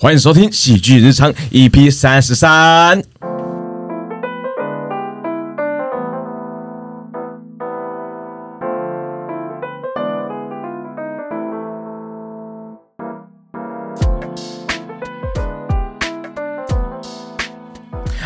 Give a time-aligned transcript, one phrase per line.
[0.00, 3.02] 欢迎收听《喜剧日常》EP 三十三。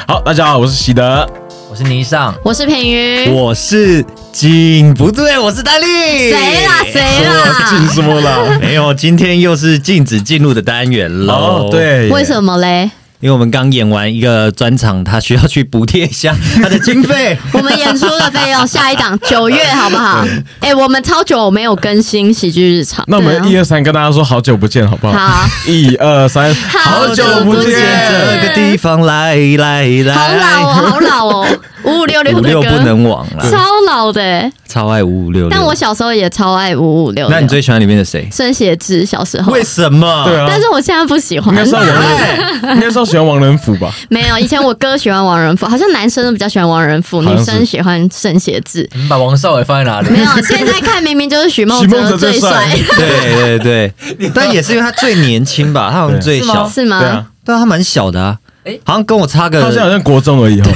[0.06, 1.26] 好，大家好，我是喜德。
[1.70, 5.84] 我是倪尚，我是品瑜，我是金，不对，我是丹丽。
[6.30, 7.66] 谁啦谁啦？
[7.68, 8.38] 进什么啦？
[8.60, 11.68] 没有，今天又是禁止进入的单元喽。
[11.68, 12.90] 哦，，对，为什么嘞？
[13.20, 17.38] 因为我们刚演完一个专场，他需要去补贴一下 他的经费。
[17.52, 20.26] 我们演出的费用，下一档九月好不好？
[20.58, 25.16] 哎、我们超久没有更新喜剧日常，那我们一二三跟大家说好久不见，好不好？
[25.16, 31.46] 好，一二三，好久不见这个地方来来来，好老哦，好老哦，
[31.84, 34.52] 五五六六的歌，五六不能忘了，超老的欸。
[34.68, 35.50] 超爱五五六六。
[35.50, 37.30] 但我小时候也超爱五五六六。
[37.30, 38.26] 那你最喜欢里面的谁？
[38.32, 40.24] 孙协志小时候，为什么？
[40.24, 41.64] 对啊，但是我现在不喜欢应该。
[41.66, 43.92] 是要王仁，应该是要喜欢王仁甫吧？
[44.08, 48.88] 没有，以前我哥喜欢王仁甫，好像男生都比较喜欢王仁甫，女生喜欢孙协志。
[48.94, 50.08] 你把王少伟放在哪里？
[50.10, 57.00] 没有，现在看明明就是许梦许梦哲哲最最帅帅，对对对， 但也是因为他最年轻吧，他好像最小，是吗？
[57.00, 58.38] 对啊，但他蛮小的啊。
[58.64, 60.64] 诶好像跟我差他现在好，像国中而已哦。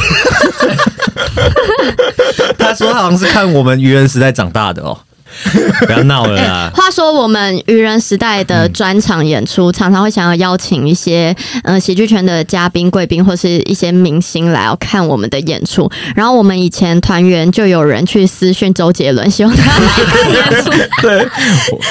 [2.59, 4.99] 他说他好像是看我们愚人时代长大的哦。
[5.81, 6.71] 不要闹了啦！
[6.75, 15.91] 话说，我们愚人时代的专场演出，常常会想要邀请一些呃喜剧圈的嘉宾、贵宾，或是一些明星来要看我们的演出。
[16.15, 20.71] 然后我们以前团员就有人去私讯周杰伦，希望他来看演出。
[21.03, 21.29] 对，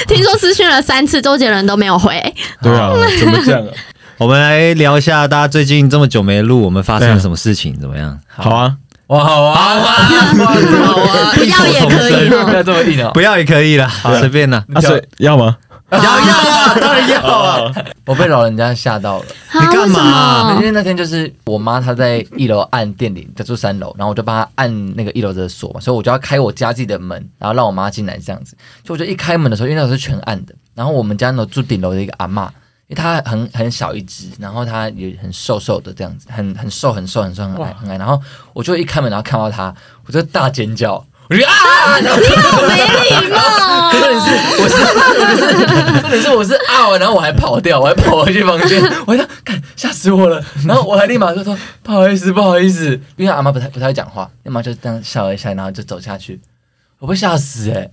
[0.08, 2.20] 听说私讯了三次，周杰伦都没有回。
[2.60, 3.70] 对啊，怎么这样啊？
[4.18, 7.78] 我们来聊一下，大家最近这么久没录，我们发生了什么事情？
[7.78, 8.18] 怎么样？
[8.26, 8.74] 好啊，
[9.08, 9.92] 哇，好啊，好啊，
[10.32, 12.50] 好啊，不要也可以不哦。
[12.54, 13.10] 要这么硬哦。
[13.12, 13.86] 不要也可以啦，
[14.18, 14.64] 随便啦。
[14.74, 15.56] 啊，所以要吗？
[15.90, 17.72] 要要啊，当然要啊！
[18.06, 28.56] 我被老人家吓到了，啊你干嘛因为那天就是我妈她在一楼按电铃，她住三楼，然后我就帮她按那个一楼的锁嘛，所以我就要开我家自己的门，然后让我妈进来这样子。
[28.82, 32.48] 就我就一开门的时候，因为那时候是全暗的，然后我们家呢住顶楼的一个阿嬷。
[32.88, 38.20] 因为它很很小一只，然后它也很瘦瘦的这样子，很很瘦很瘦很瘦很矮很矮，然后
[38.52, 39.74] 我就一开门，然后看到它，
[40.06, 41.98] 我就大尖叫，我就啊！
[42.02, 43.40] 然后没礼貌。
[43.90, 44.26] 重点是
[44.62, 56.40] 我是真的是我是啊，然后我还跑掉，我还跑回去房间，我还想看吓死我了，然后我还立马就说不好意思不好意思，因为阿妈不太不太会讲话，要么就这样笑了一下，然后就走下去，
[57.06, 57.88] 我被吓死哎、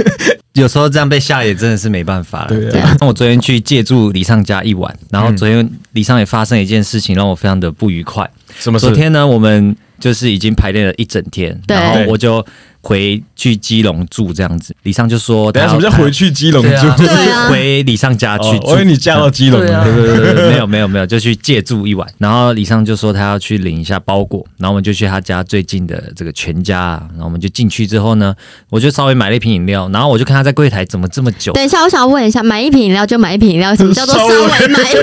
[0.54, 2.48] 有时候这样被吓也真的是没办法了。
[2.48, 8.26] 对啊那我昨天去借住李尚家一晚，然后昨天李尚也发生一件事情，让我非常的不愉快。
[8.58, 8.94] 什么事昨？
[8.94, 12.42] 天呢，我们就是已经排练了一整天，然后我就
[12.86, 14.72] 回去基隆住这样子。
[14.84, 16.68] 李尚就说等下什么叫回去基隆住？
[16.68, 18.66] 对啊就是回李尚家去哦住。
[18.68, 19.84] 我以为你嫁到基隆啊了。
[19.84, 22.06] 对对对对，没有没有没有，就去借住一晚。
[22.18, 28.32] 然后李尚就说他要去领一下包裹，然后我们就去他家最近的这个全家，然后我们就进去之后呢，
[28.70, 31.52] 我就稍微买了一瓶饮料，然后我就看他在柜台怎么这么久。
[31.54, 34.94] 等一下，我想问一下，买一瓶饮料就买一瓶饮料，什么叫做稍微买一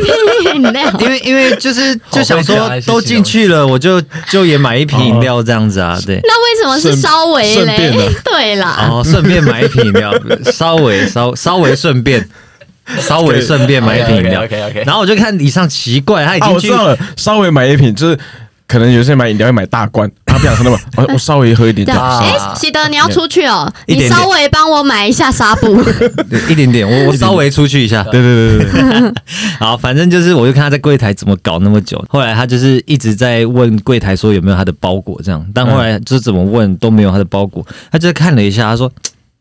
[0.45, 0.89] 瓶饮料？
[1.01, 6.21] 因为因为就是就想说都进去了，我就就也买一瓶饮料这样子啊，对。
[6.23, 8.21] 那为什么是稍微顺便嘞的？
[8.23, 10.13] 对啦，哦，顺便买一瓶饮料，
[10.51, 12.27] 稍微稍稍微顺便，
[12.99, 14.43] 稍微顺便买一瓶饮料。
[14.43, 18.19] OK，然后我就看以上奇怪，他已啊，经知道了，稍微买一瓶，就是
[18.67, 21.97] 可能有些人买饮料会买大罐， 他不想喝那么，我我稍微喝一点对，点。
[21.97, 22.19] 啊。
[22.23, 24.11] 哎，喜德你要出去哦，一点点。
[24.11, 25.83] 你稍微帮我买一下纱布。
[25.83, 28.03] 对一点点，我我稍微出去一下。
[28.03, 29.13] 对对对对对，
[29.59, 38.91] 好，反正就是我就看他在柜台怎么搞那么久，后来他就是一直在问柜台说有没有他的包裹这样，但后来就是怎么问都没有他的包裹，他就是看了一下，他说：“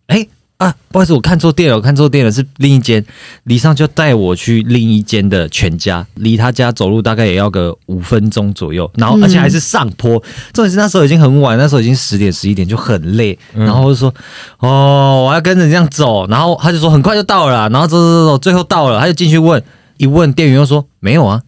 [0.08, 0.26] 哎、
[0.62, 3.04] 啊，不好意思，我看错店了，我看错店了，是另一间。”
[3.44, 10.22] 李尚就带我去另一间的全家，离他家走路大概也要个五分钟左右，然后而且还是上坡。
[10.52, 14.14] 重点是那时候已经很晚，那时候已经十点十一点，就很累，然后我就说
[14.60, 19.60] ：“哦，我要跟着这样走。”然后他就说：“很快就到了。”然后走走走走，最后到了，他就进去问，
[19.96, 21.42] 一问店员又说：“没有啊。”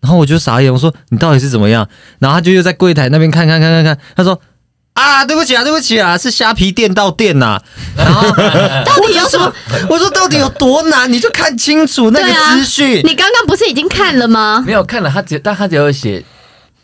[0.00, 1.88] 然后我就傻眼，我说：“你到底是怎么样？”
[2.18, 4.40] 然后他就又在柜台那边看看看看看，他说。
[4.98, 7.60] 啊，对不起啊，对不起啊，是虾皮店到店呐、
[7.96, 8.28] 然后
[8.84, 9.52] 到底有什么？
[9.88, 13.00] 我说到底有多难，你就看清楚那个资讯。
[13.04, 14.62] 你刚刚不是已经看了吗？
[14.66, 16.24] 没有看了，他只但他只有写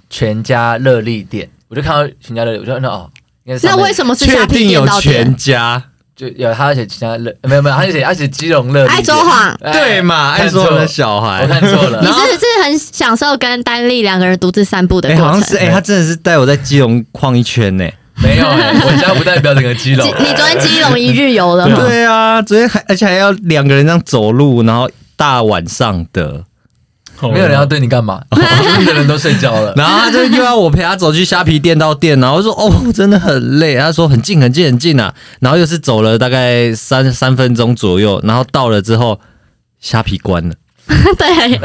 [0.09, 3.11] 全家乐利店，我就看到全家乐利，我就那哦，
[3.45, 5.37] 应该是那为什么是虾皮确定有店到店全？
[5.37, 5.83] 家，
[6.15, 10.31] 就有他写全家乐，没有没有，他写他写基隆乐爱说谎哎对嘛？
[10.33, 12.07] 爱看错了说的小孩，我看错了你。
[12.07, 15.33] 是不是很享受跟丹丽两个人独自散步的哎、过程？
[15.33, 17.85] 好像是哎、他真的是带我在基隆逛一圈呢、
[18.17, 20.07] 没有、欸，我家不代表整个基隆。
[20.07, 21.77] 你昨天基隆一日游了吗？
[21.77, 26.45] 对啊，昨天还而且还要两个人这样走路，然后大晚上的，
[27.21, 28.41] 没有人要对你干嘛，旁
[28.77, 29.73] 边的人都睡觉了。
[29.77, 33.77] 然后他就又要我陪他走去虾皮店到店，然后我说哦，真的很累。
[33.77, 39.21] 他说很近很近很近啊，然后又是走了大概三三分钟左右，然后到了之后
[39.81, 40.55] 虾皮关了，
[41.19, 41.61] 对，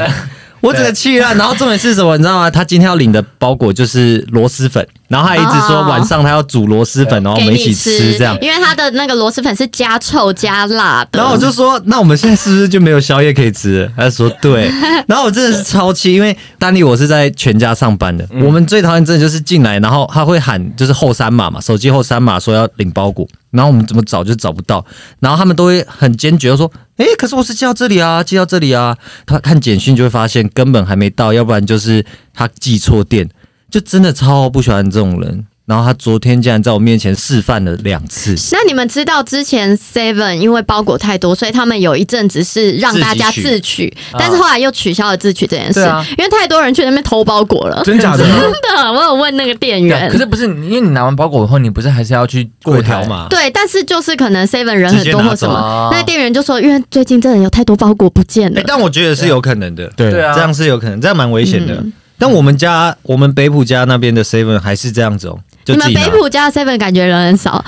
[0.60, 1.36] 我整个气烂。
[1.36, 2.50] 然后重点是什么，你知道吗？
[2.50, 8.36] 他今天要领的包裹就是螺蛳粉，然后他一直说哦晚上他要煮螺蛳粉，然后我们一起吃这样。
[8.40, 11.18] 因为他的那个螺蛳粉是加臭加辣的。
[11.18, 13.92] 然后我就说，那我们现在是不是就没有宵夜可以吃了？
[13.96, 14.70] 他就说对。
[15.06, 24.84] 然后我真的是超气，因为丹尼我是在全家上班的，我们最讨厌真的就是进来，然后他会喊就是后三码嘛，手机后三码说要领包裹，然后我们怎么找就找不到，
[25.18, 28.94] 然后他们都会很坚决地说，诶，可是我是寄到这里啊，寄到这里啊。
[29.24, 32.04] 他看简讯就会发现根本还没到，要不然就是
[32.34, 33.26] 他寄错店，
[33.70, 35.46] 就真的超不喜欢这种人。
[35.70, 47.84] 然后他昨天竟然在我面前示范了两次，那你们知道之前 Seven 因为包裹太多，所以他们有一阵子是让大家自取，但是后来又取消了自取这件事，对啊因为太多人去那边偷包裹了。
[47.84, 48.24] 真假的？
[48.24, 48.32] 真
[48.74, 50.18] 的，我有问那个店员可。
[50.18, 52.82] 是不是，因为你拿完包裹以后，你不是还是要去过？
[52.82, 53.28] 条嘛？
[53.30, 58.64] 对，但是就是可能 Seven 人很多或什么那店员就说，因为最近真的有太多包裹不见了哎、。
[58.66, 61.74] 但我觉得是有可能的，对对啊这样是有可能，这样蛮危险的。
[61.74, 61.92] 嗯
[62.22, 65.38] 但我们家，我们北浦家那边的 seven 还是这样子哦，
[65.74, 67.64] 就你们北浦家 Seven 感觉人很少，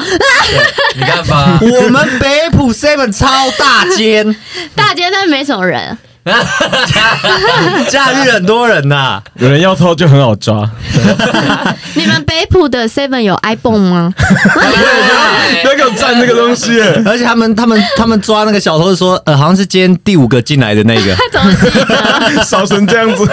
[0.97, 3.27] 你看吧，我们北浦 seven 超
[3.59, 4.35] 大间，
[4.75, 5.97] 大街但没什么人。
[7.91, 10.71] 假日很多人呐、有人要偷就很好抓，
[11.95, 14.15] 你们北浦的 Seven 有 iPhone 吗？
[14.15, 17.03] 不要给我占这个东西耶。
[17.05, 21.69] 而且他们他们他们抓那个小偷是说，呃，好像是今天第五个进来的那个，怎么记
[22.37, 22.45] 得？
[22.45, 23.29] 少成这样子，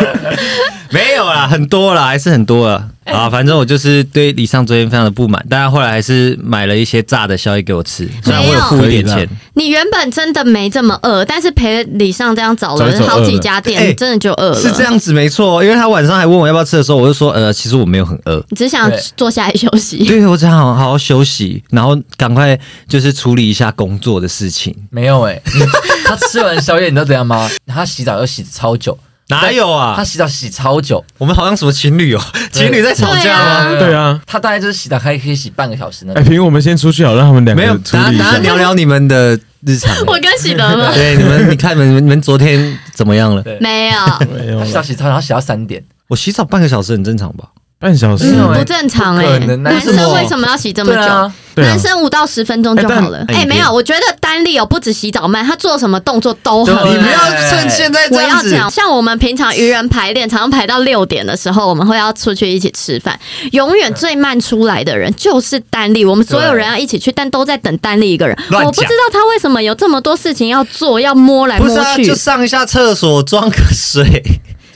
[0.90, 2.86] 没有啦，很多啦，还是很多啦。
[3.16, 9.28] 啊，反正我就是对李尚昨天非常的不满，但是后来还是买了一些炸的宵夜给我吃，虽然我有付一点钱。
[9.54, 14.62] 你原本真的没这么饿，但是陪李尚这样找了好几家店，真的就饿了。
[14.62, 20.06] 是这，样子没错，因为他晚上还问我要不要吃的时候，我就说，呃，其实我没有很饿，你只想坐下来休息。
[20.06, 22.58] 对我只想好好休息，然后赶快
[22.88, 24.74] 就是处理一下工作的事情。
[24.90, 25.62] 没有哎、你
[26.06, 27.50] 他吃完宵夜，你知道怎样吗？
[27.68, 28.98] 他洗澡要洗超久，
[29.30, 30.04] 哪有啊他？
[30.04, 32.22] 洗澡洗超久，我们好像什么情侣哦，
[32.52, 33.80] 情侣在吵架吗？
[33.80, 34.20] 对啊。
[34.26, 36.32] 他大概就是洗澡还可以洗半个小时呢哎，种。
[36.32, 38.38] 平，我们先出去好，让他们两个没有，大家。
[38.40, 39.96] 聊聊你们的日常。
[40.08, 40.92] 我跟喜德吗？
[40.94, 43.44] 对你们，你看你们你们昨天怎么样了？
[43.62, 45.84] 没有，没有他洗澡洗超，然后洗到三点。
[46.08, 47.50] 我洗澡半个小时很正常吧？
[47.82, 51.00] 半小时不正常哎、男生为什么要洗这么久？
[51.00, 53.24] 啊，啊男生五到十分钟就好了。
[53.30, 56.94] 哎、没有，我觉得丹丽哦，不止洗澡慢，他做什么动作都很慢。
[56.94, 57.18] 你不要
[57.50, 58.52] 趁现在这我样子。
[58.52, 63.18] 要讲，像我们平常愚人排练，常常排到六点的时候，我们会要出去一起吃饭。
[63.54, 68.38] 永远最慢出来的人就是丹丽，我们所有人要一起去，但都在等丹丽一个人。
[68.50, 72.06] 乱讲我不知道他为什么有这么多事情要做，要摸来摸不是啊，去。
[72.06, 74.22] 就上一下厕所装个水。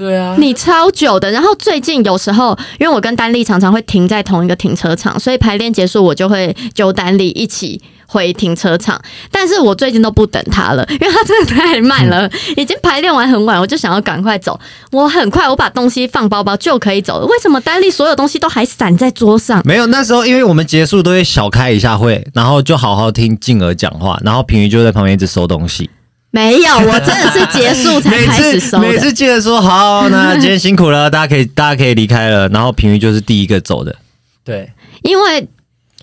[0.04, 9.02] 对啊，你超久的，然后最近有时候，因为我跟丹丽常常会停在同一个停车场，所以排练结束我就会揪丹丽一起回停车场。
[9.32, 14.60] 但是我最近都不等他了，因为他真的太慢了，已经排练完很晚，我就想要赶快走。
[14.92, 19.62] 我很快我把东西放包包就可以走了，为什么丹丽所有东西都还散在桌上？
[19.64, 25.90] 没有，那时候因为我们结束都会小开一下会，然后就好好听静儿讲话，然后平瑜就在旁边一直收东西。
[26.36, 33.96] 没有， 我真的是结束才开始收每次记得说好，那今天辛苦了，大家可以大家可以离开了，然后平鱼就是第一个走的。
[34.44, 34.74] 对，
[35.04, 35.48] 因为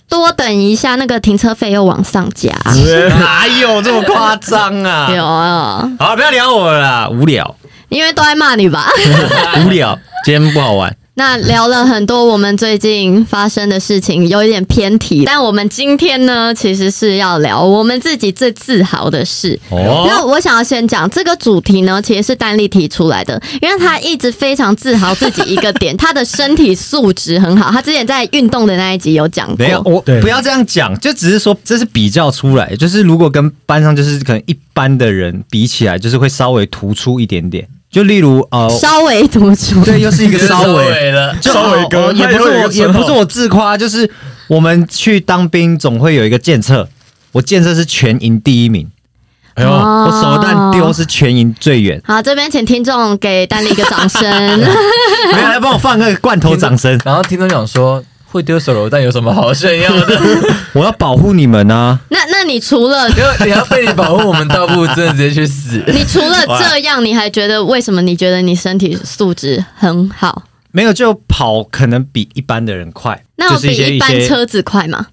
[0.08, 2.52] 多等一下，那个停车费又往上加。
[3.18, 5.10] 哪有这么夸张啊？
[5.12, 7.56] 有啊，好，不要聊我了啦，无聊，
[7.88, 8.88] 因为都在骂你吧。
[9.66, 10.96] 无聊，今天不好玩。
[11.20, 19.60] 那聊了很多我们最近发生的事情，有一点偏题，但我们今天呢，其实是要聊我们自己最自豪的事。
[19.68, 27.70] 哦，那我想要先讲这个主题呢，其实是丹丽提出来的，因为他一直非常自豪自己一个点，他的身体素质很好。
[27.70, 37.68] 他之前在运动的那一集有讲过，没有，我不要这样讲，就只是说这是比较出来，就是如果跟班上就是可能一般的人比起来，就是会稍微突出一点点。
[37.90, 39.84] 就例如呃，稍微突出。
[39.84, 41.10] 对，又是一个稍微。
[41.10, 44.08] 了，就稍微哥哦也不是我，也不是我自夸，就是
[44.46, 46.88] 我们去当兵总会有一个检测，
[47.32, 48.88] 我检测是全营第一名，
[49.54, 54.22] 哎呦，哦我手弹丢是全营最远，好，这边请听众给丹丽一个掌声。
[55.32, 60.20] 没有来帮我放个罐头掌声，然后听众讲说，会丢手榴弹有什么好炫耀的？
[60.72, 61.98] 我要保护你们啊！
[62.10, 65.82] 那那你除了你要被你保护，我们倒不如真的直接去死。
[65.88, 70.44] 你除了这样，你还觉得为什么你觉得你身体素质很好？
[70.72, 75.06] 没有就跑可能比一般的人快，那有就是一些比一般些车子快吗？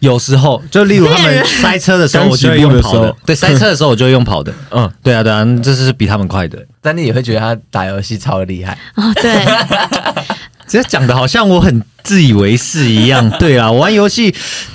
[0.00, 3.16] 有时候就例如他们塞车的时候，我就会起步的时候用跑的。
[3.24, 4.52] 对，塞车的时候我就会用跑的。
[4.70, 6.58] 嗯，对啊，对啊，这是比他们快的。
[6.82, 9.32] 但你也会觉得他打游戏超厉害，哦，对，
[10.66, 13.30] 这讲的好像我很自以为是一样。
[13.38, 14.34] 对啊，我玩游戏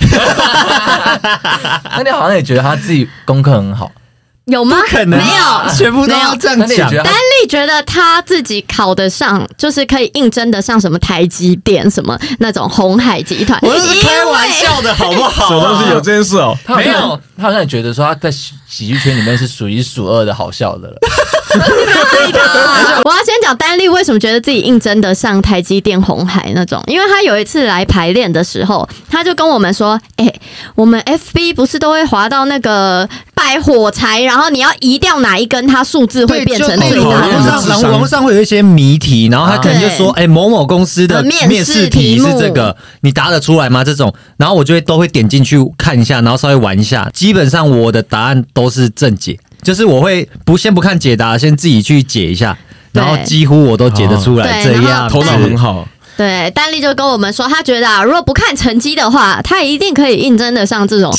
[1.96, 3.90] 那你好像也觉得他自己功课很好，
[4.46, 4.78] 有吗？
[4.88, 6.90] 可能没有，全部都要这样讲那你也觉。
[6.96, 13.58] 得丹丽觉得他自己考得上，就是可以应征得上什么台积电、什么那种红海集团。
[13.62, 16.56] 我是开玩笑的好不好、什么东西有这件事哦？
[16.64, 18.30] 他好像没有，他好像也觉得说他在
[18.70, 20.96] 喜喜剧圈里面是数一数二的好笑的了。
[23.04, 30.32] 我要先讲丹丽为什么觉得自己应征得上台积电、红海那种，因为他有一次来排练的时候，他就跟我们说：“哎、
[30.76, 37.22] 我们 FB 不是都会滑到那个拜火柴，然后你要移掉哪一根，它数字会变成最就大的。
[37.22, 47.10] 讨厌的智网上商网络上会有一些谜题，然后他可能就说：“哎、某某公司的呃面试面试题是这个，你答得出来吗？”这种，然后我就会都会点进去看一下，然后稍微玩一下。
[47.12, 52.58] 基本上我的答案都是正解，就是我会不先不看解答，先自己去解一下，
[52.92, 54.62] 然后几乎我都解得出来。
[54.62, 55.08] 这样。
[55.08, 55.86] 头脑很好，
[56.16, 61.10] 对，丹丽就跟我们说，他觉得啊，如果不看成绩的话，他一定可以应征得上这种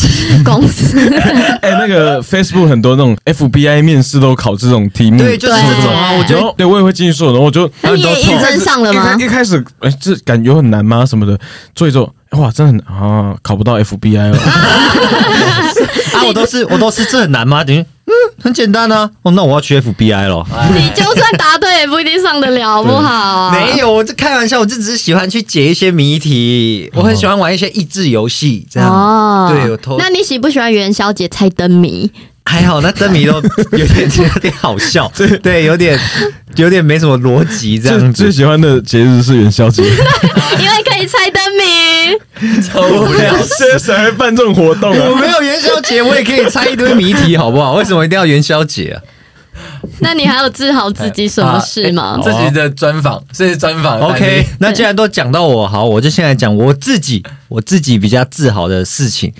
[0.43, 0.99] 公司。
[1.61, 5.91] 哎，那个 Facebook 很多那种 FBI 面试都考这种题目，对，就是这种。
[5.91, 6.11] 啊。
[6.11, 9.15] 我觉得对我也会进去做，然后我就那你也应征上了吗？
[9.15, 11.05] 一开一开始哎，这感觉很难吗？
[11.05, 11.39] 什么的，
[11.73, 14.37] 做一做，哇，真的很啊，考不到 FBI 了。
[16.15, 17.63] 啊，我都是我都是这很难吗？
[17.63, 18.11] 等于嗯，
[18.41, 19.09] 很简单啊。
[19.21, 20.45] 哦，那我要去 FBI 了。
[20.73, 23.51] 你就算答对，也不一定上得了，好不好？
[23.51, 28.89] 没有，我这开玩笑，我就只是喜欢去解一些谜题，我很喜欢玩一些益智游戏，这样。
[28.89, 32.11] 哦，对我偷那你喜不喜欢元宵节猜灯谜？
[32.45, 35.97] 还好，那灯谜都有点有点好笑， 对，有点
[36.55, 38.23] 有点没什么逻辑这最样子。
[38.23, 39.83] 最喜欢的节日是元宵节，
[40.59, 42.61] 因为可以猜灯谜。
[42.61, 43.37] 超无聊。
[43.57, 45.07] 现在谁会办这种活动啊？
[45.09, 47.73] 我没有元宵节，我也可以猜一堆谜题，好不好？
[47.73, 49.01] 为什么一定要元宵节啊
[49.99, 52.19] 那你还有治好自己什么事吗？
[52.23, 53.99] 自己的专访，这是专访。
[53.99, 59.31] ？OK，那既然都讲到我，好，我就现在讲我自己，我自己比较自豪的事情。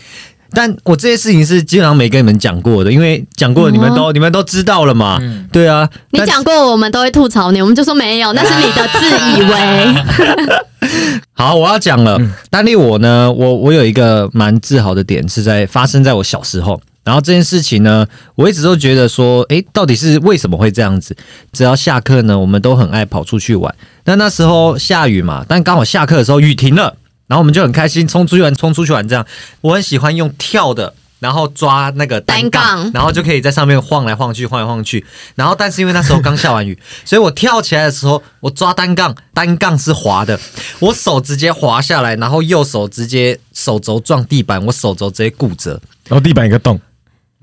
[0.54, 5.18] 但我这些事情是基本上没跟你们讲过的，因为讲过的你们都、你们都知道了嘛。
[5.22, 10.60] 嗯对啊，你讲过，我们都会吐槽你，我们就说没有， 那是你的自以为。
[11.34, 12.20] 好，我要讲了。
[12.50, 16.82] 丹丽，我呢，我我有一个蛮自豪的点是在发生在我小时候。
[17.04, 18.06] 然后这件事情呢，
[18.36, 21.16] 我一直都觉得说，诶，到底是为什么会这样子？
[21.52, 23.74] 只要下课呢，我们都很爱跑出去玩。
[24.04, 26.96] 但那时候下雨嘛，但刚好下课的时候雨停了，
[27.32, 29.08] 然后我们就很开心，冲出去玩，冲出去玩。
[29.08, 29.26] 这样，
[29.62, 30.94] 我很喜欢用跳的。
[31.22, 35.06] 然后抓那个单单杠杠，然后就可以在上面晃来晃去，晃来晃去。
[35.36, 40.40] 然后，但是因为那时候刚下完雨，所以我跳起来的时候，我抓单杠，单杠是滑的，
[40.80, 46.82] 我手直接滑下来，然后右手直接手肘撞地板，我手肘直接骨折，然后地板一个洞，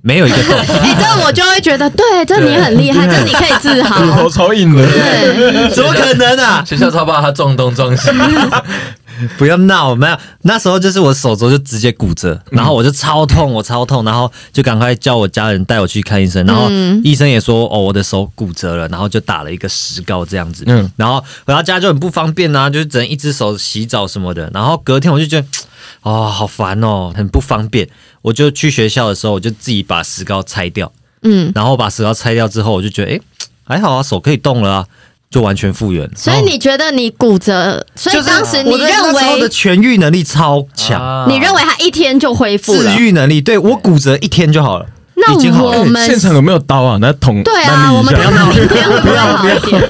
[0.03, 0.59] 没有一个洞。
[0.83, 4.11] 哎、这我就会觉得，对，这你很厉害，这你可以自豪骨。
[4.11, 4.85] 头超硬的。
[4.85, 6.65] 对，怎么可能啊！
[6.67, 8.11] 学校超怕他撞东撞西，
[9.37, 10.17] 不要闹，没有。
[10.43, 17.01] 那时候就是我手肘就直接骨折，然后我就超痛，我超痛，然后就赶快叫我家人带我去看医生，然后嗯。
[17.05, 20.91] 医生也说哦我的手骨折了，然后就打了一个石膏这样子，嗯。
[20.97, 25.47] 然后回到家就很不方便啊，就是只能一只手洗澡什么的，然后隔天我就觉得
[26.03, 27.89] 哦好烦哦，很不方便，
[28.23, 30.91] 我就去学校的时候我就自己把石膏拆掉，
[31.23, 33.21] 嗯，然后把石膏拆掉之后，我就觉得诶
[33.65, 34.87] 还好啊，手可以动了啊，
[35.31, 36.09] 就完全复原。
[36.17, 41.01] 所以你觉得你骨折，所以当时你认那时候的，痊愈能力超强。
[41.01, 42.97] 啊你认为他一天就恢复了治了？
[42.97, 44.87] 愈能力，对我骨折一天就好了，
[45.21, 46.99] 那已经好了我们现场有没有刀啊？
[47.01, 49.83] 那捅对啊，我们看看明天会不会好一点？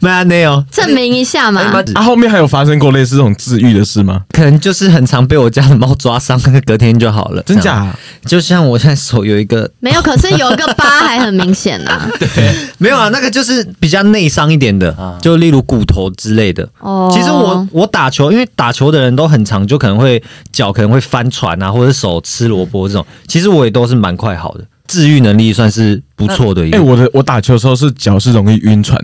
[0.00, 1.60] 没有没有，证明一下嘛。
[1.94, 4.22] 啊，后面还有发生过类似这种治愈的事吗？
[4.30, 7.42] 可能就是很常被我家的猫抓伤，隔天就好了。
[7.42, 7.58] 真？
[7.60, 7.86] 假？
[8.24, 12.08] 就像我现在手有一个 没有，可是有一个疤还很明显啊。
[12.78, 16.68] 没有啊，那个就是比较内伤一点的啊，就例如骨头之类的。
[16.80, 23.04] 哦，其实我我打球，因为打球的人都很常，就可能会脚可能会翻船啊，或者手吃萝卜这种。
[23.26, 26.84] 其实我也都是蛮快好的，治愈能力算是不错的一哎，个。
[26.84, 28.98] 我的我打球的时候是脚是容易晕船，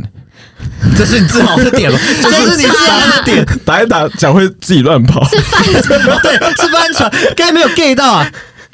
[0.96, 3.46] 这是你自豪的点了， 这是你自豪的点。
[3.64, 5.20] 打一打脚会自己乱跑。
[5.30, 5.38] 对，
[6.56, 8.30] 是帆船，刚才没有 get 到啊。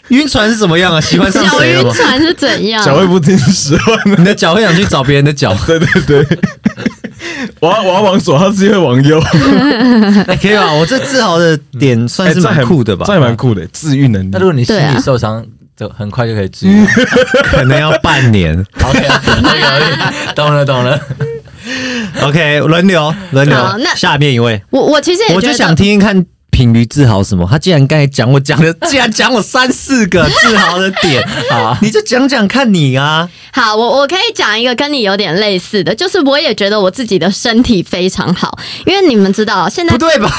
[0.09, 1.01] 晕船是怎么样啊？
[1.01, 1.91] 喜欢上脚谁了吗？
[1.91, 2.85] 晕船是怎样？
[2.85, 4.17] 脚会不听使唤的。
[4.17, 6.39] 你的脚会想去找别人的脚，对 对对，
[7.61, 9.21] 我要我要往左，他自己会往右，
[10.27, 10.73] 哎，可以吧？
[10.73, 13.05] 我这自豪的点算是蛮酷的吧？
[13.07, 14.41] 这还蛮酷的，治愈能力那。
[14.41, 15.47] 如果你心对啊理受伤，
[15.81, 16.85] 就很快就可以治愈。
[17.43, 18.55] 可能要半年。
[18.83, 19.01] OK，
[20.35, 21.01] 懂了懂了。
[22.21, 26.27] OK，轮流轮流好，那下面一位，我我其实也我就想听听看
[26.61, 27.49] 品瑜自豪什么？
[27.51, 31.79] 他竟然刚才讲我讲的， 竟然讲我三四个自豪的点 啊！
[31.81, 40.31] 你就讲讲看你啊，好，我我可以讲一个跟你有点类似的，就是我也觉得我自己的身体非常好，因为你们知道现在不对吧？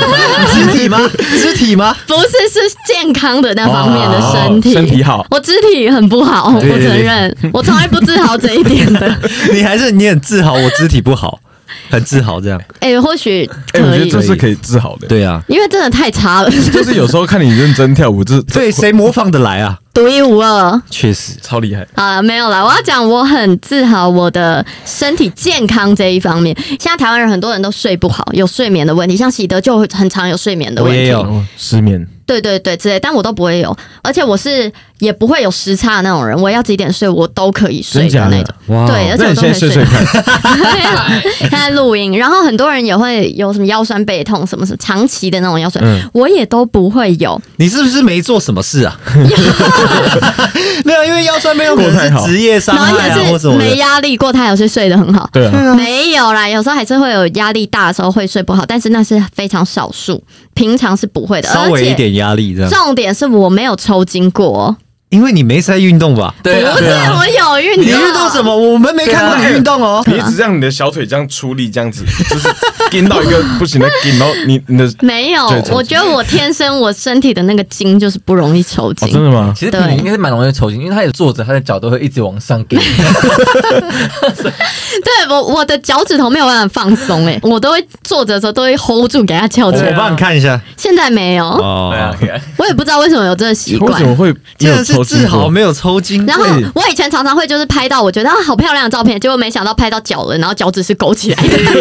[0.54, 0.98] 肢体吗？
[1.42, 1.94] 肢体吗？
[2.06, 9.14] 不是是健康的那方面的身体，哦身体好我肢体很不好，我承认，我从来不自豪这一点的。
[9.52, 11.38] 你还是你很自豪，我肢体不好，
[11.90, 12.60] 很自豪这样。
[12.80, 15.06] 哎、或许哎，我，觉得这是可以自豪的。
[15.06, 19.78] 对啊，因为真的太差了， 就是有时候看你认真跳舞，这 对，谁模仿得来啊？
[19.94, 20.82] 独一无二。
[20.90, 21.86] 确实，超厉害。
[21.94, 26.54] 啊，没有啦，我要讲我很自豪我的身体健康这一方面。
[26.78, 30.98] 现在台湾人很多人都睡不好，有睡眠的问题，像喜德就很常有睡眠的问题。
[30.98, 38.54] 我也有哦失眠，对对对，之类，但我都不会有，而且我是也不会有时差的那种人，我要几点睡我都可以睡的的那种。
[38.68, 39.84] 哇对，而且我都可以睡睡
[41.38, 47.40] 现在录音，然后很多人也会有什么腰酸背痛，什么什么长期的那种腰酸，嗯我也都不会有。
[47.56, 48.98] 你是不是没做什么事啊？
[50.84, 53.48] 没有，因为腰酸背痛可能过太好是职业伤然后害啊，也是。
[53.50, 55.28] 没压力过太有是睡得很好。
[55.32, 60.22] 对啊，没有啦，有时候还是会有压力大的时候会睡不好，但是那是非常少数，
[60.54, 61.48] 平常是不会的。
[61.52, 64.76] 稍微一点压力这样，重点是我没有抽筋过哦，
[65.08, 66.34] 因为你没在运动吧？
[66.42, 67.84] 对啊不，是我有运动。
[67.84, 68.54] 你运动什么？
[68.56, 70.02] 我们没看过你运动哦。
[70.06, 72.48] 你一直让你的小腿这样出力，这样子 就是
[72.90, 79.10] 筋到一个不行的筋，然后你你的哦，没有我觉得我天生我身体的那个筋就是不容易抽筋。
[79.12, 79.52] 真的吗？
[79.56, 82.76] 其实平平应该是蛮容易抽筋，因为他也坐着，他的脚都会一直往上给。
[85.04, 89.90] 对我我的脚趾头没有办法放松，哎， 我都会坐着的时候都会 hold 住给它翘起来。
[89.90, 91.94] 我帮你看一下现在没有，哦
[92.56, 94.06] 我也不知道为什么有这个习惯为什。
[94.08, 96.24] 么会没真的是有抽筋自豪，没有抽筋。
[96.26, 101.72] 然后我以前常常会就是拍到我觉得啊好漂亮的照片，结果没想到拍到脚了，然后脚趾是勾起来的， 真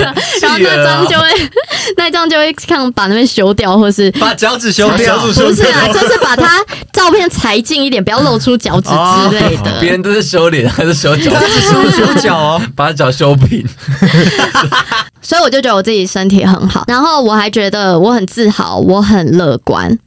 [0.00, 0.14] 的。
[0.40, 1.50] 然后那张就会
[1.96, 9.80] 那张就会看把那边修掉，或是把脚趾修掉，不是啊，就是把它照片裁近一点，不要露出脚趾之类的。
[9.80, 11.32] 别人都是修脸，还是修脚？
[11.32, 12.62] 修 修脚哦。
[12.76, 13.66] 把脚修平。
[15.20, 19.98] 所以我就觉得我自己身体很好，然后我还觉得我很自豪，我很乐观，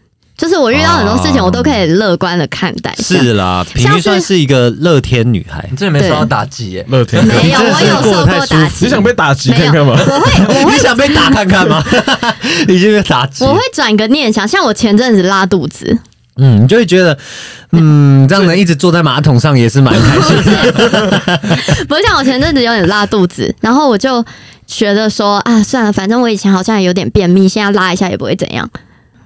[0.41, 2.91] 就是我遇到很多事情哦我都可以乐观的看待。
[2.97, 5.77] 是啦，平玉算是一个乐天女孩你。
[5.77, 6.85] 真的没受到打击耶？
[6.89, 8.85] 乐天，没有，我有受过打击。
[8.85, 9.93] 你想被打击看看吗？
[9.95, 11.83] 我会，我会 你想被打看看吗？
[12.67, 15.95] 你就被打击我，会转个念想，像我前阵子拉肚子，
[16.37, 17.15] 嗯，你就会觉得，
[17.73, 21.37] 嗯，这样能一直坐在马桶上也是蛮开心的。
[21.87, 24.25] 不是像我前阵子有点拉肚子，然后我就
[24.65, 28.67] 觉得说啊，算了，反正我以前好像有点便秘，现在拉一下也不会怎样。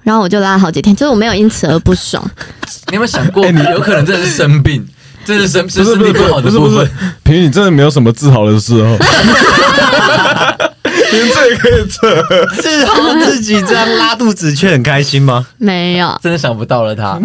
[0.06, 2.22] 然后我就拉了好几天，就是我没有因此而不爽。
[2.90, 4.86] 你有没有想过，你有可能真的是生病，
[5.24, 6.90] 真的是生是不是身体不好的部分是不是。，
[7.24, 8.96] 平宇你真的没有什么自豪的时候，
[11.10, 12.22] 连这也可以扯。
[12.62, 15.44] 自豪自己这样拉肚子却很开心吗？
[15.58, 16.16] 没有。
[16.22, 17.18] 真的想不到了他，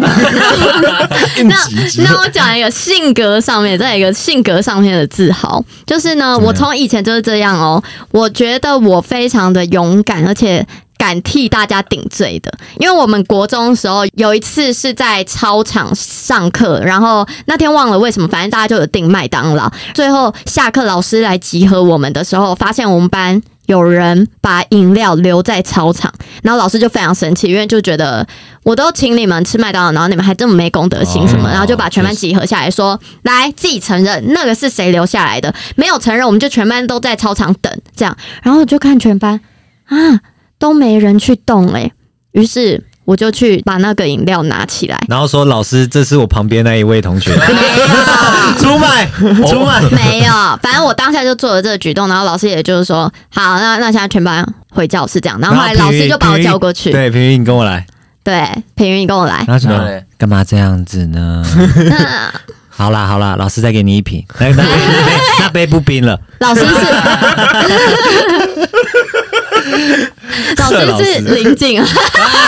[1.38, 1.56] 硬那
[2.02, 7.80] 那我讲一个性格上面，再一个性格上面的自豪，就是呢，我从以前就是这样哦。
[8.10, 10.66] 我觉得我非常的勇敢，而且。
[11.02, 19.68] 敢替大家顶罪的，因为我们国中的时候有一次是在操场上课，然后那天忘了为什么，反正大家就有订麦当劳。
[19.94, 26.12] 最后下课老师来集合我们的时候，发现我们班有人把饮料留在操场，
[26.44, 28.24] 然后老师就非常生气，因为就觉得
[28.62, 39.40] 我都请你们吃麦当劳，然后你们还这么没公德心什么，哦然后就把全班集合下来说，来自己承认那个是谁留下来的，没有承认我们就全班都在操场等这样，然后我就看全班
[39.86, 40.20] 啊
[40.62, 41.90] 都没人去动哎、
[42.30, 44.96] 于是我就去把那个饮料拿起来。
[45.08, 47.32] 然后说老师，这是我旁边那一位同学，
[48.62, 49.10] 出卖
[49.50, 49.80] 出卖。
[49.90, 57.84] 没有，反正我当下就做了这个举动，然后老师也就是说，好，那那现在全班回教室这样，然后后来老师就把我叫过去，对，平云，你跟我来。
[58.22, 61.44] 对，平云你跟我来，然后说然后嘞干嘛这样子呢？
[61.90, 62.32] 那
[62.68, 64.48] 好啦好啦，老师再给你一瓶，那
[65.40, 66.16] 那杯不冰了。
[66.38, 66.66] 老师是
[70.58, 71.86] 老师是林静啊，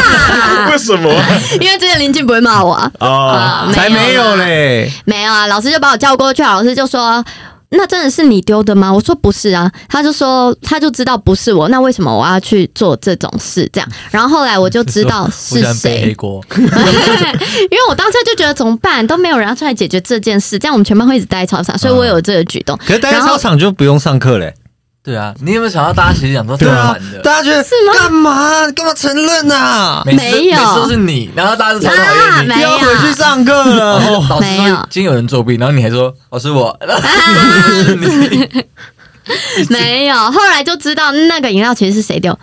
[0.70, 1.11] 为什么？
[1.61, 4.90] 因为之前林静不会骂我啊，哦，啊才没有嘞！
[5.05, 7.24] 没有啊，老师就把我叫过去，老师就说。
[7.77, 8.92] 那真的是你丢的吗？
[8.92, 13.68] 我说不是啊，他就说他就知道不是我，那为什么我要去做这种事？
[13.72, 16.40] 这样，然后后来我就知道 是谁，锅。
[16.57, 22.79] 因为我当时就觉得怎么办，都没有人要出来解决这件事，这样我们全班会一直待在操场，所以我有这个举动。
[22.87, 24.55] 可是待在操场就不用上课嘞。
[25.04, 28.70] 对啊，你有没有想到大家其实想说对啊超烦的，，大家觉得是吗干嘛？
[28.70, 30.02] 干嘛承认啊？
[30.06, 30.56] 每次没有。
[30.56, 32.48] 每次都是你，然后大家都超讨啊，厌你。
[32.48, 32.70] 没有。
[32.70, 33.98] 要回去上课了。
[33.98, 36.74] 哦，老师没有说今天有人作弊，然后你还说老师我，
[37.84, 38.64] 是你
[39.68, 42.38] 没有，后来就知道那个饮料其实是谁丢，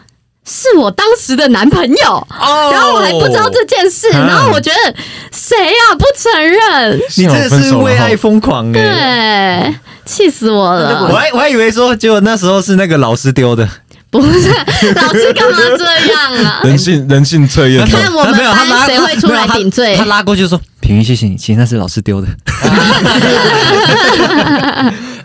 [0.47, 2.69] 是我当时的男朋友，哦。
[2.71, 4.27] 然后我还不知道这件事，啊。
[4.27, 4.95] 然后我觉得
[5.31, 6.99] 谁呀、不承认？
[7.17, 9.75] 你真的是为爱疯狂哎、对，
[10.11, 11.07] 气死我了！
[11.09, 13.67] 我还我还以为说，结果那时候是那个老师丢的，
[14.09, 14.49] 不是
[14.95, 16.59] 老师干嘛这样啊？
[16.67, 22.27] 人性人性测验的，看我们没有他谁会出来顶罪没有他他拉过去说：“平云，谢谢你，其实那是老师丢的。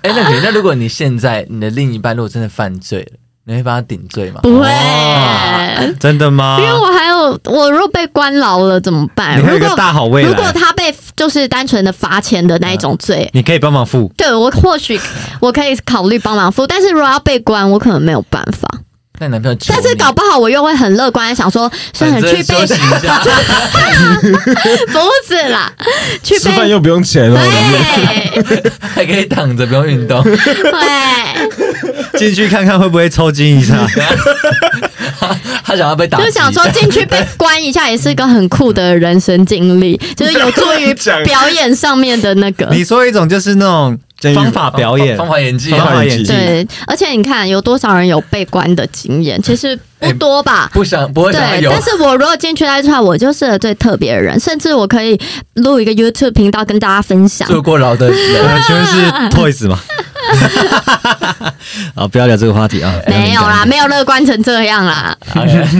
[0.03, 4.41] 哎，那可以那如果你现在你的另一半如果真的犯罪了，你会帮他顶罪吗？
[4.43, 4.69] 不会。
[4.69, 6.59] 哇”真的吗？
[6.61, 9.39] 因为我还有，我如果被关牢了怎么办？
[9.41, 14.13] 如果大好未来如果他被就是单纯的罚钱的那一种罪，你可以帮忙付。
[14.17, 15.01] 对我或许
[15.41, 18.69] 我可以考虑帮忙付，但是如果要被关，我可能没有办法。
[19.19, 23.19] 那你男朋友求但，是搞不好我又会很乐观，想说，算了，去被正休息一下，
[24.93, 25.73] 不是啦，
[26.23, 27.35] 去吃饭又不用钱哦。
[27.35, 30.23] 对还可以躺着不用运动。
[30.23, 30.37] 对，
[32.19, 33.87] 进去看看会不会抽筋一下。
[35.65, 42.69] 他想要被打，就想说进去被关一下也是一个很酷的人生经历，就是有助于表演上面的那个。
[42.71, 43.99] 你说一种就是那种
[44.35, 46.25] 方法表演，方法演技方啊，法演技。
[46.25, 50.71] 对，而且你看有多少人有被关的经验， 其实不多吧。
[50.73, 55.21] 不想不会想有但是我如果进去那一串，我就是个最特别的人，甚至我可以
[55.55, 57.47] 录一个 YouTube 频道跟大家分享。
[57.49, 58.43] 坐过牢的人。
[58.43, 59.79] 呃，请问是 Toys 吗？
[61.95, 62.93] 啊，不要聊这个话题啊。
[63.07, 65.17] 没有啦，没有乐观成这样啦。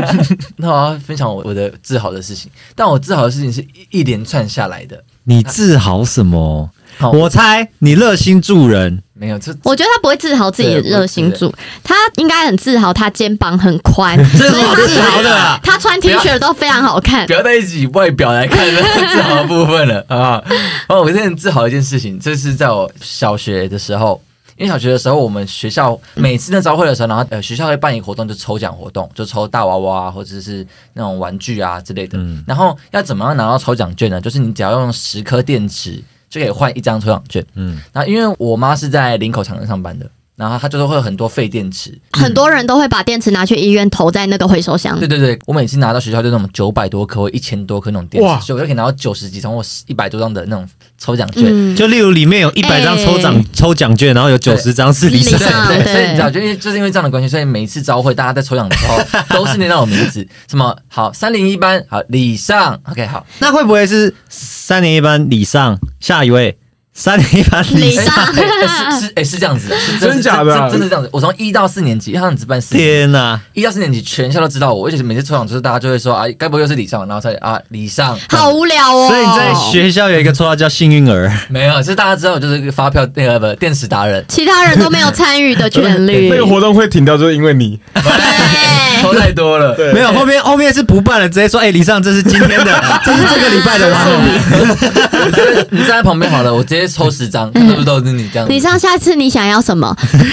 [0.57, 5.03] 那我要分享我我的自豪的事情，但我自豪的事情是一一连串下来的。
[5.25, 6.71] 你自豪什么？
[6.99, 11.53] 好我猜你热心助人，没有，这我觉得他不会自豪自己的热心助，
[11.85, 15.61] 他应该很自豪，他肩膀很宽， 这是好自豪的啊。
[15.65, 17.33] 他穿 T 恤都非常好看不。
[17.33, 20.43] 要在一起外表来看那个自豪的部分了 啊！
[20.89, 24.23] 哦我现在很自豪的一件事情，这是在我小学的时候。
[24.59, 32.17] 因为小学的时候，我们学校每次在招会的时候，然后呃学校会办一个活动，就抽奖活动，就抽大娃娃啊，或者是那种玩具啊之类的。
[32.17, 34.19] 嗯然后要怎么样拿到抽奖券呢？
[34.19, 37.45] 就是你只要用十颗电池就可以换一张抽奖券。
[37.55, 44.99] 嗯，那因为我妈是在林口长城上班的，然后他就是会有很多废电池，很多人都会把电池拿去医院投在那个回收箱。
[44.99, 45.09] 对。
[45.09, 50.69] 对对，我每次拿到学校就那种九百多颗或一千多颗那种电池，所以我就可以拿到九十几张或一百多张的那种
[50.99, 51.45] 抽奖券。
[51.47, 53.45] 嗯，就例如里面有一百张抽奖哎。
[53.55, 58.99] 抽奖券，然后有九十张是李李莎对对，对所以你知道，就因为就是因为这样的关系，所以每一次招会，大家在抽奖的时候
[59.31, 66.59] 都是念到我名字， 什么好三零一班好李尚，OK 好，那会不会是三零一班李尚，下一位
[66.99, 68.15] 三年一班李李哎上？
[68.15, 71.11] 上哎哎是是哎是这样子的，是真假的啊真真的这样子。
[71.13, 73.39] 我从一到四年级，他们只办四年，天哪！
[73.53, 79.09] 一到四年级全校都知道我，而且每次抽奖就是大家就会说啊，该不会又是李尚，然后才啊李尚，好无聊哦。
[79.09, 86.31] 所以你在学校有一个绰号叫幸运儿，没有，是大家知道我就是一个发票那个不电池达人，其他人都没有参与的权利。
[86.33, 87.79] 那个活动会停掉，就是因为你。
[87.95, 88.03] 对
[89.03, 89.75] 抽太多了。
[89.75, 98.53] 对没有后面后面是不办了，直接说哎，李尚这是今天的，这是这个礼拜的送你站在你站在旁边好了，我直接抽十张，看是不是都是你这样子。
[98.53, 99.97] 李上，下次你想要什么？
[100.01, 100.19] 直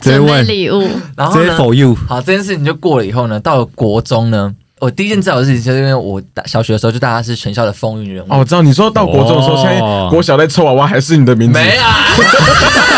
[0.00, 0.88] 接准备问礼物。
[1.16, 1.96] 然后呢，for you。
[2.08, 8.26] 好，这件事情就过了以后呢，到了国中呢，我第一件知道的事情就是因为我小学的时候就大家是全校的风云人物。
[8.28, 11.58] 哦，我知道你说到国中的时候，哦现在国小在抽娃娃还是你的名字？
[11.58, 11.92] 没啊，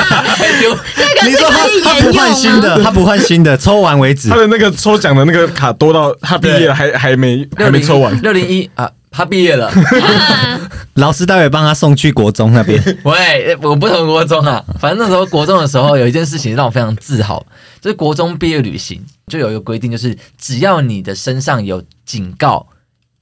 [0.09, 0.16] 还
[0.61, 2.61] 丢这个是你说他可以他不换沿用吗？
[2.61, 4.37] 新的，他不换新的，抽完为止他。
[4.37, 8.21] 的那个抽奖的那个卡多到他毕业了还还没还没抽完。
[8.23, 9.71] 六零一啊，他毕业了。
[10.95, 12.83] 老师待会帮他送去国中那边。
[13.05, 17.45] 喂，我不同国中啊，反正那时候国中的时候有一件事情让我非常自豪，
[17.81, 22.67] 就是国中毕业旅行就有一个规定，就是只要你的身上有警告。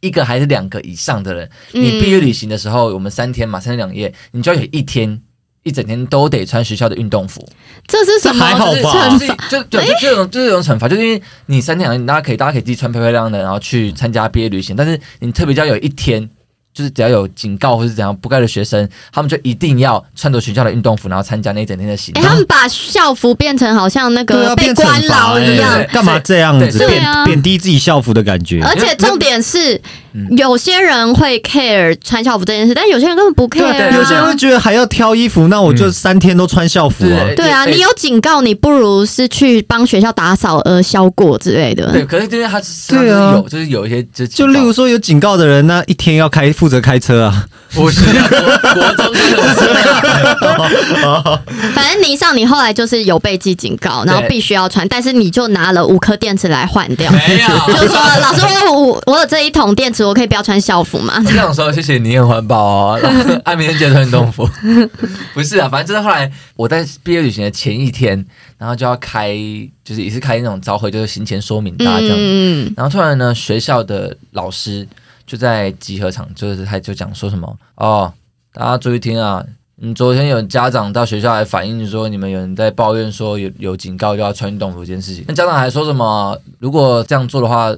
[0.01, 5.19] 一个还是两个以上的人，嗯你毕业旅行的时候，我们三天嘛，三天两夜，你就要有一天
[5.65, 7.45] 一整天都得穿学校的运动服。
[7.89, 16.31] 这是什么这还好吧就是就就就就有种就是有种惩罚，就是因为你三天两夜，大家可以大家可以自己穿漂漂亮亮的，然后去参加毕业旅行，但是你特别要有一天。
[16.77, 22.29] 就是只要有警告或是怎样不该的学生，他们就一定要穿着学校的运动服，然后参加那一整天的行哎、动。
[22.29, 28.61] 他们把校服变成好像那个被关牢一样对，干嘛这样子贬贬低自己校服的感觉？
[28.61, 29.81] 而且重点是，嗯
[30.37, 33.73] 有些人会 care 穿校服这件事，但有些人根本不 care 啊。
[33.73, 37.25] 对对有些人会觉得还要挑衣服，那我就三天都穿校服啊。
[37.27, 41.91] 对对啊，你有警告，你不如是去帮学校打扫呃消过之类的。
[41.93, 47.47] 对，可是因为他是对啊有就是有一些就就例如说有警告的人，那一天要开负责开车啊。
[47.77, 49.13] 我是啊国国中
[51.75, 57.11] 反正你上你后来就是有被记警告，然后必须要穿，但是你就拿了五颗电池来换掉。
[57.11, 61.23] 没有，就说老师，我我我有这一桶电池，我可以不要穿校服吗我？
[61.23, 64.49] 就想说，谢谢你很环保哦，然 后爱民街穿运动服。
[65.35, 68.25] 不是啊，反正就是后来我在毕业旅行的前一天，
[68.59, 69.35] 然后就要开，
[69.85, 72.23] 就是也是开那种招会，就是行前说明大家这样子。
[72.23, 74.87] 嗯，然后突然呢，学校的老师
[75.27, 78.13] 就在集合场，就是他就讲说什么哦，
[78.53, 79.45] 大家注意听啊。
[79.83, 85.25] 嗯，昨天有家长到学校来反映说，你们有人在抱怨说有有警告就要穿运动服这件事情。
[85.27, 87.75] 那家长还说什么，如果这样做的话，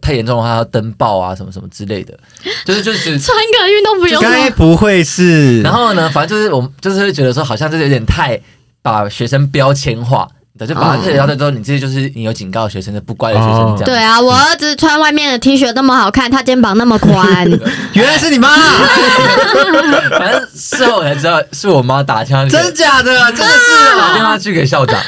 [0.00, 2.12] 太严重的话要登报啊，什么什么之类的。
[2.64, 4.32] 就是就是穿个运动服有什么？
[4.34, 5.60] 该不会是？
[5.62, 8.40] 然后呢，反正就是我们就是会觉得说，好像这有点太
[8.82, 13.84] 把学生标签化，对，就把他特别到之后，你这些就是你有警告学生的不乖的学生这样。
[13.84, 17.48] 对啊，我儿子穿外面的 T 恤那么好看，他肩膀那么宽，
[17.94, 18.48] 原来是你妈，
[20.18, 23.12] 反正事后我才知道是我妈打电话给，真假的？
[23.32, 24.30] 真的是打电啊！
[24.30, 25.00] 话去给校长，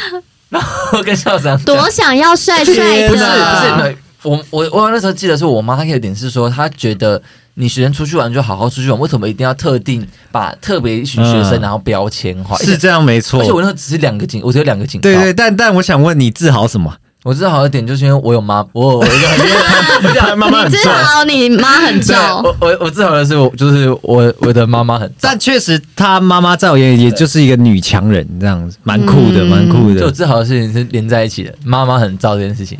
[0.50, 3.94] 然后跟校长讲多想要帅帅不是不是的。
[4.22, 7.20] 我我我那时候记得是我妈，她有点是说，她觉得
[7.54, 12.56] 你学生出去玩就好好出去玩，为什么一定要特定把特别一群学生嗯然后标签化？
[12.58, 13.52] 是这样没错而且。
[13.52, 15.02] 我那时候只是两个警，我只有两个警告。
[15.02, 16.94] 对对，但但我想问你自豪什么？
[17.22, 30.00] 我知道好一点，就是因为我有妈，我有我有一个很厉害， 他妈妈很你知重，道你妈很对，皱我，我我自豪的是我就是我我的妈妈很赞，但确实，她妈妈在我眼里也就是一个女强人，这样子，蛮酷的，嗯蛮酷的。
[30.00, 32.78] 就自豪的事情是连在一起的，妈妈很燥这件事情，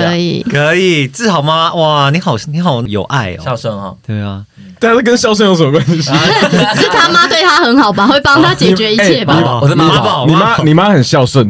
[0.00, 0.42] 可以。
[0.50, 3.42] 可以，志豪妈妈，哇，你好，你好有爱哦。
[3.44, 3.96] 孝顺哦。
[4.06, 4.44] 对啊，
[4.78, 6.02] 但是跟孝顺有什么关系？
[6.02, 9.40] 是他妈对他很好吧，会帮他解决一切吧？
[9.44, 11.48] 哦我的妈宝，你妈你妈很孝顺，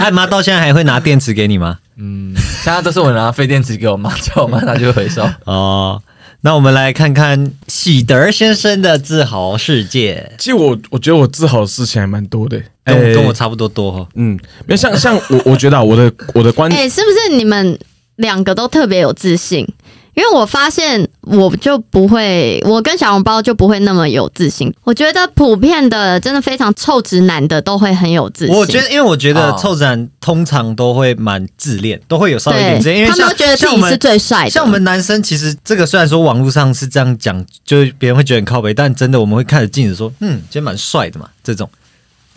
[0.00, 1.78] 哎 妈到现在还会拿电池给你吗？
[1.96, 5.28] 嗯，现在都是我拿废电池给我妈，叫我妈拿去回收。
[5.44, 6.00] 哦，
[6.42, 14.06] 那我们来看看喜德先生的自豪世界，其实我我觉得我自豪的事情还蛮多的，跟跟我差不多多哈。
[14.14, 17.78] 嗯，没有像像我我觉得啊我的我的观哎、是不是你们
[18.16, 19.66] 两个都特别有自信？
[20.14, 24.74] 因为我发现我就不会，我跟小笼包就不会那么有自信。
[24.82, 28.52] 我觉得普遍的真的非常臭直男的都会很有自信。
[28.52, 34.50] 我觉得，因为我觉得臭直男通常都会蛮自恋，都会有稍微一点自恋，因为他们都觉得自己是最帅的。
[34.50, 41.70] 像我们男生，其实这个虽然说网络上是这样讲，就是别人会觉得很靠北，但真的我们会看着镜子说，嗯，今天蛮帅的嘛，这种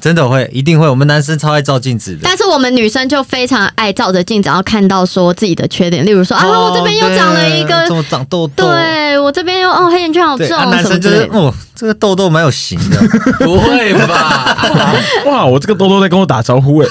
[0.01, 2.19] 真的会一定会，我们男生超爱照镜子的。
[2.23, 8.65] 但是我们女生就非常爱照着镜子，然后看到说自己的缺点，例如说啊，我这边又长了一个怎么长痘痘？
[8.65, 11.09] 对我这边又哦黑眼圈好，重，啊，男生就。
[11.09, 12.97] 是哦，这个痘痘蛮有型的。
[13.45, 14.57] 不会吧？
[15.27, 16.87] 哇，我这个痘痘在跟我打招呼 哎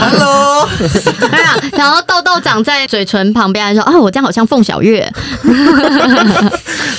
[0.00, 5.10] ，Hello，对啊，然后痘痘长在嘴唇旁边，说啊，我这样好像凤小月。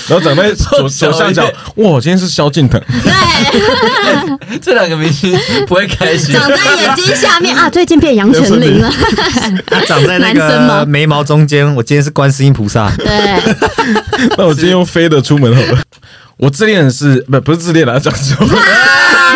[0.08, 1.44] 然后长在左左下角，
[1.76, 5.36] 哇，今天是萧敬腾，对，这两个明星
[5.68, 6.34] 不会开心。
[6.36, 8.92] 长在眼睛下面啊，最近变杨丞琳了。
[9.66, 12.90] 他 长在那男生吗个眉毛中间，我今天是观世音菩萨。
[12.98, 13.08] 对，
[14.38, 15.82] 那我今天用飞的出门好了。
[16.38, 18.54] 我自恋的是不不是自恋啦， 讲错了。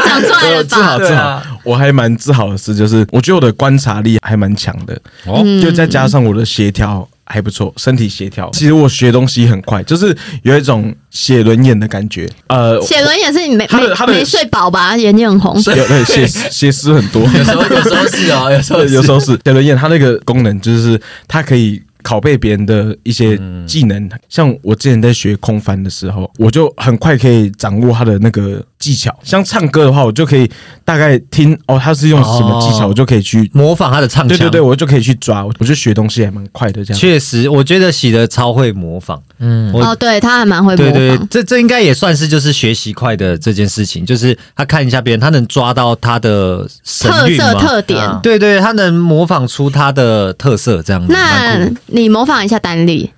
[0.05, 0.97] 讲出来了自豪？
[0.99, 8.49] 自豪我还蛮自豪的是，就是我觉得我的观察力还蛮强的，哦，就再加上我的协调还不错，身体协调。
[8.51, 12.29] 其实我学东西很快，就是有一种写轮眼的感觉。
[12.47, 14.95] 呃，写轮眼是你没没没睡饱吧？
[14.95, 15.55] 眼睛很红。
[15.75, 21.81] 有对写写诗很多，有时候有时候是 哦，有时候有时候是写轮眼，它那个功能就是它可以。
[22.05, 23.35] 拷贝别人的一些
[23.65, 29.11] 技能，像我之前在学空翻的时候，我就很快可以掌握他的那个技巧。
[29.23, 30.47] 像唱歌的话，我就可以
[30.83, 34.37] 大概听哦，他是用什么技巧，哦我就可以去模仿他的唱腔。
[34.37, 36.99] 对对对，我就可以去抓，我就学东西还蛮快的这样。
[36.99, 39.19] 确实，我觉得喜德超会模仿。
[39.39, 41.27] 嗯，我哦，对他还蛮会模对对对仿，。
[41.29, 47.99] 这这应该也算是就是学习快的这件事情，就是他看一下别人，他能抓到他的神特色特点。
[47.99, 51.11] 啊对对，他能模仿出他的特色，这样子。
[51.11, 53.11] 那酷的你模仿一下丹丽，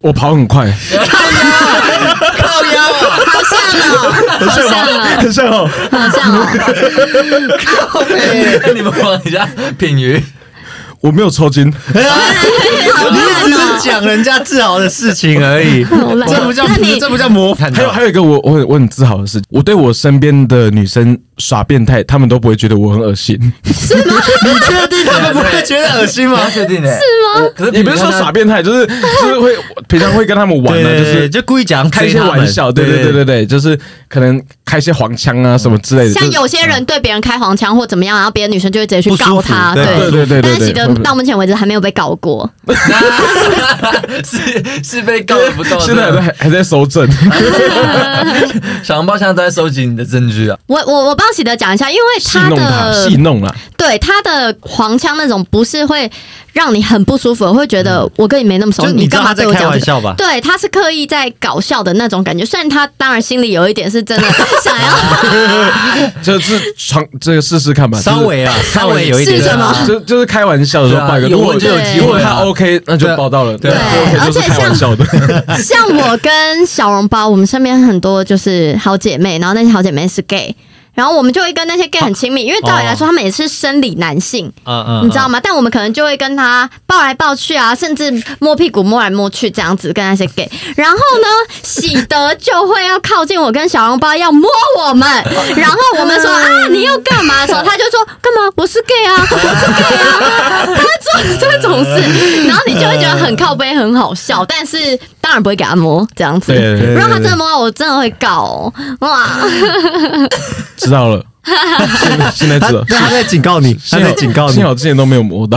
[0.00, 0.66] 我跑很快，
[2.38, 3.18] 靠腰啊！
[3.80, 6.36] 好像哦，好像哦，很像哦。
[7.88, 10.22] 好像你们往一下品鱼，
[11.00, 13.18] 我没有抽筋，好你
[13.52, 17.72] 只是讲人家自豪的事情而已，好烂这不叫那你这不叫模仿。
[17.72, 23.36] 还有还有一个我我很我很自豪的是，我对我身边的女生耍变态，他们都不会觉得我很恶心。
[23.64, 24.14] 是吗
[24.46, 26.48] 你确定他们不会觉得恶心吗？
[26.52, 27.00] 确定的是
[27.40, 27.48] 吗？
[27.56, 29.56] 可是你不是说耍变态，就是就是会
[29.88, 33.76] 平常会跟他们玩啊，对对对，就是就故意讲开一些玩笑，对对对对对，就是
[34.08, 36.12] 可能开一些黄腔啊什么之类的。
[36.12, 42.48] 像有些人对别人开黄腔或怎么样，然后别的女生就会直接去告他，对对对对但是喜德到目前为止还没有被告过，
[44.24, 45.78] 是是被告的不告？
[45.80, 47.08] 现在还在还在收证，
[48.82, 50.58] 小红包现在都在收集你的证据啊！
[50.66, 53.54] 我我我帮喜德讲一下，因为他的戏弄了。
[53.76, 56.08] 对他的黄腔那种，不是会
[56.52, 59.70] 让你很不舒服，会觉得我跟你没那么熟，就你知干嘛对我讲这个？
[59.70, 60.14] 玩笑吧？
[60.16, 64.24] 对，他是刻意在搞笑的那种感觉，虽然他当然心里有一点是真的
[64.62, 75.04] 想要， 就是尝这个试试看吧，就是稍微啊，稍微有一点是什么就就是开玩笑的时候对啊报一个，有如果就有机会他 OK，那就报到了，对 OK 而且就是开玩笑的，
[75.58, 80.54] 像我跟小笼包，我们身边很多就是好姐妹，然后那些好姐妹是 gay。
[80.94, 85.40] 然后我们就会跟那些 gay 很亲密，因为照理来说，他们也是生理男性，嗯嗯，你知道吗？
[85.42, 90.50] 但我们可能就会跟他抱来抱去啊，甚至摸屁股摸来摸去这样子，跟那些 gay。
[90.76, 91.28] 然后呢，
[91.62, 95.08] 喜德就会要靠近我跟小笼包，要摸我们。
[95.56, 98.52] 然后我们说啊，你又干嘛的时候，他就说干嘛？
[98.56, 100.66] 我是 gay 啊，我是 gay 啊。
[100.76, 104.44] 他做这种事，然后你就会觉得很靠背，很好笑。
[104.44, 106.52] 但是当然不会给他摸这样子。
[106.52, 108.72] 如果他真的摸到我，真的会搞哦。
[109.00, 109.38] 哇，
[110.82, 111.24] 知道了，
[112.02, 114.54] 现 在现在知道，他他在警告你，他在警告你。
[114.54, 115.56] 幸，好之前都没有摸到，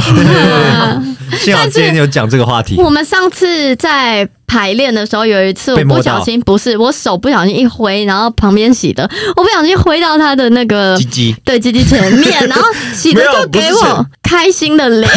[1.39, 2.75] 幸好之前有讲这个话题。
[2.77, 15.09] 我们上次在排练的时候，有一次我不小心，不是我手不小心一挥，然后旁边洗的，我不小心挥到他的那个鸡鸡，对鸡鸡前面，然后洗的就给我开心的脸，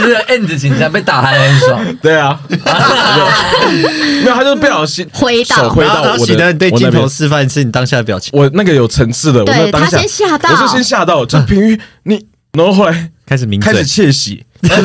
[0.00, 1.84] 是不是？End 紧张被打还很爽？
[2.02, 2.56] 对啊，没
[4.26, 5.56] 有，他就不小心挥到。
[5.56, 10.50] 手挥到我的对镜头示范是你当下的表情，我那个有层次的，我那对他当下先吓到。
[10.50, 14.82] 我是先吓到，就平瑜你，然后后来开始明开始，窃喜， 就是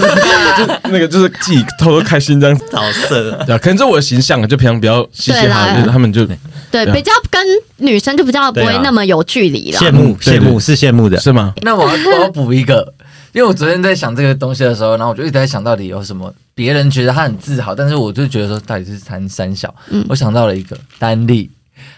[0.83, 3.31] 那个就是自己偷偷开心这样，好色。
[3.45, 6.25] 对啊，可能这我的形象啊，就平常比较嘻嘻哈哈，就是他们就
[6.71, 7.41] 对，比较跟
[7.77, 9.79] 女生就比较不会那么有距离了。
[9.79, 11.53] 羡慕羡慕是羡慕的，是吗？
[11.61, 12.93] 那我要我要补一个，
[13.35, 19.75] 因为我昨天在想这个东西的时候，然后我就一直在想到底有什么别人觉得他很自豪，但是我就觉得说到底是三三小。
[20.07, 21.51] 我想到了一个丹丽。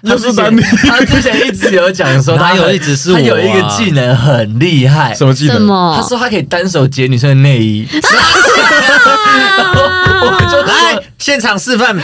[0.04, 5.68] 他是丹丽 他之前一直有讲说他有一直是我啊他有一个技能很厉害，什么技能？
[5.96, 7.88] 他说他可以单手解女生的内衣，
[9.58, 9.82] 然后
[10.28, 11.96] 我就来，现场示范，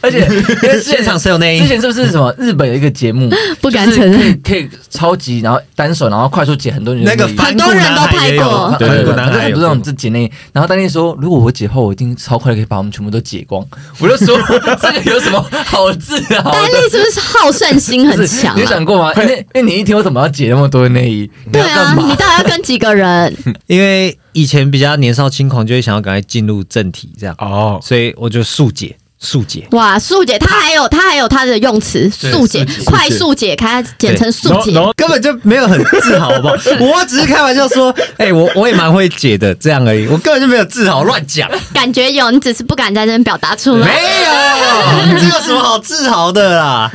[0.00, 0.26] 而且
[0.80, 1.60] 现场谁有内衣？
[1.60, 13.64] 之前是不是什么日本有一个节目，不敢就是承认可以可以超级然后单手然后快速解很多女生那个很多人都拍过对对对反正不是那种自己内，然后丹妮说，如果我解后，我一定超快的可以把我们全部都解光。
[13.98, 14.36] 我就说
[14.80, 16.80] 这个有什么好自豪丹的？
[16.80, 18.70] 丽是不是好胜心很强你有啊？
[18.70, 19.12] 想过吗？
[19.16, 21.30] 因为因为你一天为什么要解那么多的内衣？
[21.44, 22.08] 你对啊，你？
[22.16, 23.34] 到底要跟几个人？
[23.66, 29.66] 因为以前比较年少轻狂，就会想要赶快进入正题，这样，哦，所以我就速解速解。
[29.70, 34.92] 哇，速解，他还有他还有他的用词，速解，快速解开，简称速解然后。
[34.94, 36.54] 根本就没有很自豪，好不好？
[36.78, 40.06] 我只是开玩笑说，哎、我我也蛮会解的，这样而已。
[40.08, 43.86] 我根本就没有自豪，乱讲，感觉有，你只是不敢在这边表达出来。
[43.86, 46.92] 没有，这有什么好自豪的啦？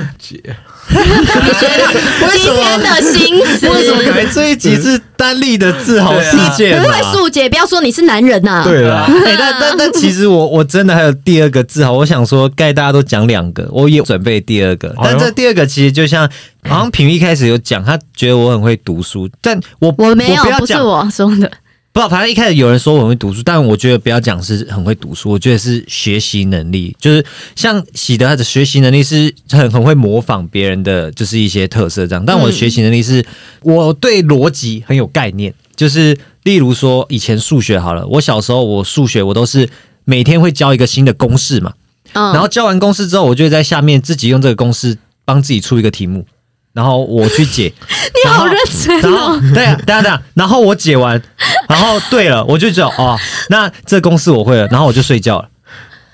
[0.92, 0.98] 为
[2.38, 2.84] 什今天么？
[2.84, 7.14] 的心思，为什么感觉这一集是单立的自豪事件不会啊？
[7.14, 16.28] 速解，不要说你是男人呐、对啦， 哎、但但但其实我我真的还有第二个自豪，我想说盖大家都讲两个，我也准备第二个，哎呦但这第二个其实就像
[16.68, 21.52] 好像品一开始有讲，他觉得我很会读书，但我我没有不，要不是讲我说的。
[21.92, 27.26] 不，反正一开始有人说我很会读书，但我觉得不要讲是很会读书，我觉得是学习能力，就是
[27.56, 32.24] 像喜德他的学习能力是很很会模仿别人的，就是一些特色这样。
[32.24, 33.26] 但我的学习能力是，
[33.64, 39.68] 我对逻辑很有概念，就是例如说以前数学好了，我小时候我数学我都是
[40.06, 41.74] 每天会教一个新的公式嘛，
[42.14, 46.26] 嗯，然后教完公式之后，我就会在下面自己用这个公式帮自己出一个题目，
[46.74, 47.72] 然后我去解。
[48.24, 49.42] 你好认真然后哦。
[49.54, 51.22] 对啊，等下等下，然后我解完，
[51.68, 53.18] 然后对了，我就觉得哦，
[53.50, 55.50] 那这公式我会了，然后我就睡觉了。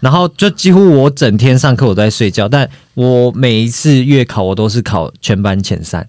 [0.02, 6.08] 然后就几乎我整天上课我都在睡觉，但我每一次月考我都是考全班前三。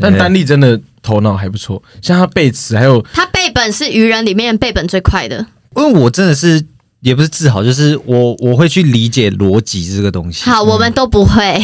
[0.00, 5.44] 但丹丽真的头脑还不错，像他背词还有他背本是愚人里面背本最快的。
[5.74, 6.62] 因为我真的是
[7.02, 10.48] 也不是自豪，就是我我会去理解逻辑这个东西。
[10.48, 11.60] 好，我们都不会。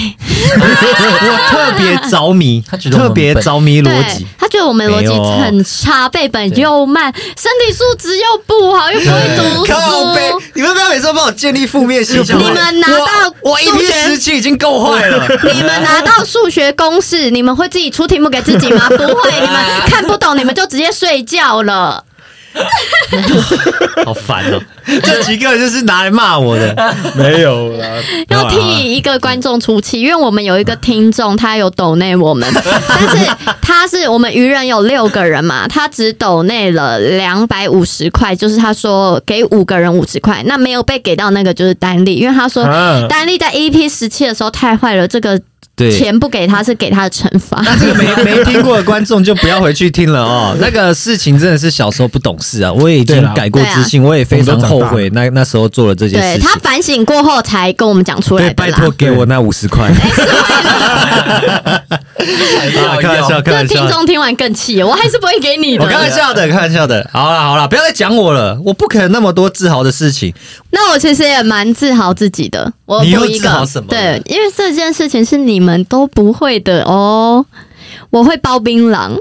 [0.51, 5.09] 我特别着迷， 他觉得特别着迷逻辑。，他觉得我们逻辑
[5.41, 12.37] 很差，背本又慢，身体素质又不好，又不会读靠背书。，你们不要每次都帮我建立负面形象。
[12.37, 15.25] 你们拿到我我一批数学十期已经够坏了。
[15.55, 18.89] 你们拿到数学公式，你们会自己出题目给自己吗？
[18.89, 22.05] 不会，你们 看不懂，你们就直接睡觉了。
[24.05, 24.61] 好烦哦！
[25.03, 26.75] 这几个就是拿来骂我的。
[27.17, 27.87] 没有啦，
[28.29, 33.31] 要替一个观众出气，因为我们有一个听众，他有抖内我们， 但是
[33.61, 45.41] 他是我们愚人有六个人嘛，他只抖内了两百五十块，就是他说给五个人五十块，那没有被给到那个就是丹丽，因为他说啊丹丽在 EP 十七的时候太坏了，这个
[45.79, 47.63] 对钱不给他是给他的惩罚。
[47.65, 50.57] 那这个没 没听过的观众就不要回去听了哦。
[50.61, 56.47] 那个事情真的是小时候不懂事啊，我也已经改过自新，我也非常后悔那那时候做了这件事情。
[56.47, 58.91] 他反省过后才跟我们讲出来拜托。
[58.99, 59.89] 给我那五十块。
[62.19, 63.91] 啊，开玩笑，开这听玩笑。
[63.91, 65.89] 众听完更气，我还是不会给你的我。
[65.89, 67.09] 开玩笑的，开玩笑的。
[67.13, 70.35] 好了好了，不要再讲我了，我不可能那么多自豪的事情。
[70.71, 72.73] 那我其实也蛮自豪自己的。
[72.87, 77.45] 我你又补一个自豪什么对，因为这件事情是你们们都不会的哦。
[78.11, 79.19] 我会包槟榔，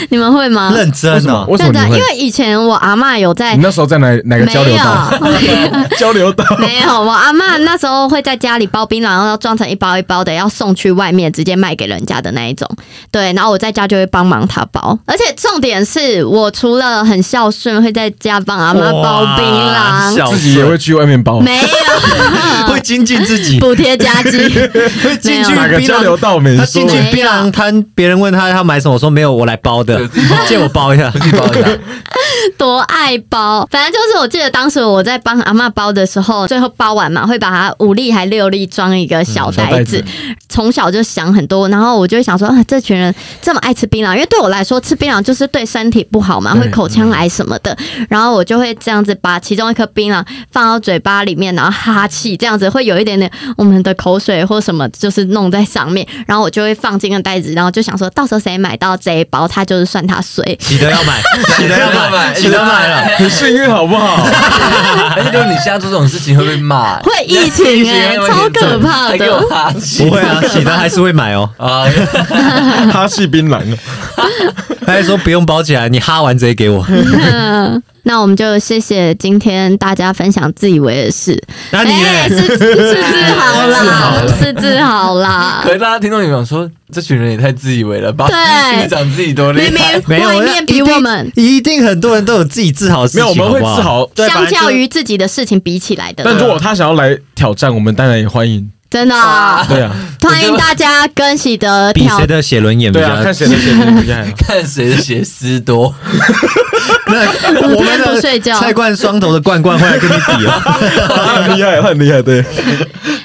[0.08, 0.72] 你们会吗？
[0.74, 5.12] 认真为什么哦，真的，为什么你会因为以前我阿嬷有在你那时候在哪哪个交流道？
[5.98, 6.44] 交流道。
[6.58, 12.68] 没有，我阿嬷那时候会在家里包槟榔，然后要装成一包一包的，要送去外面直接卖给人家的那一种。
[13.10, 21.40] 对，然后我在家就会帮忙她包，而且重点是我除了很孝顺，会在家帮阿妈包槟榔，自己也会去外面包。
[21.40, 21.62] 没有
[22.68, 26.88] 会精进自己，补贴家计，会进去哪个交流道没说他进？
[26.88, 29.89] 去槟榔摊，别人问他要买什么，我说没有，我来包的
[30.48, 31.10] 借我包一下。
[31.10, 31.68] 自己包一下，
[32.58, 33.66] 多爱包。
[33.70, 40.04] 反正就是我记得当时我在帮阿妈包的时候，最后包完嘛，会把它五粒还六粒装一个小袋子小袋子。
[40.48, 47.76] 从小就想很多，然后我就会想说，啊，这群人这么爱吃槟榔，因为对我来说吃槟榔就是对身体不好嘛，会口腔癌什么的。
[48.08, 56.06] 然后我就会这样子把其中一颗槟榔放到嘴巴里面，然后哈气，这样子会有一点点我们的口水或什么，就是弄在上面。
[56.26, 60.44] 然后我就会放进个袋子，然后就想说到时候谁买到这一包，他就是算他衰。
[60.60, 61.20] 喜德要买，
[61.56, 63.02] 喜德要买，喜德买了。
[63.18, 64.22] 很幸运好不好？
[65.16, 69.46] 而且如果你现在做这种事情会被骂，会疫情哎、超可怕还给我的。
[69.98, 71.48] 不会啊，喜德还是会买哦。
[71.58, 71.84] 啊！
[72.92, 73.60] 哈气槟榔，
[74.86, 76.84] 他还说不用包起来，你哈完直接给我。
[78.04, 81.38] 那我们就谢谢今天大家分享自以为的事。
[81.70, 81.92] 那你？
[82.30, 83.02] 是是自
[83.36, 85.74] 豪啦，是自豪啦可。
[85.74, 88.26] 是大家听众有没有说，这群人也太自以为了吧？
[88.28, 94.08] 对讲自己多厉害明，没有，外面比一定我们一定很多人都有自己自豪的事情，没有，我们会自豪。
[94.16, 94.70] 相较。
[94.70, 98.70] 于自己的事情比起来的，但如果他想要来挑战，我们当然也欢迎。
[98.90, 104.24] 真的啊对啊，欢迎大家跟喜德挑比谁的写轮眼比较看谁的写轮比较好。
[104.36, 105.94] 看谁的血丝多。
[107.06, 107.30] 那
[107.68, 108.58] 五天我们的不睡觉。
[108.58, 110.50] 菜冠双头的罐罐会来跟你比哦。
[111.46, 112.44] 很厉害，很厉害，对。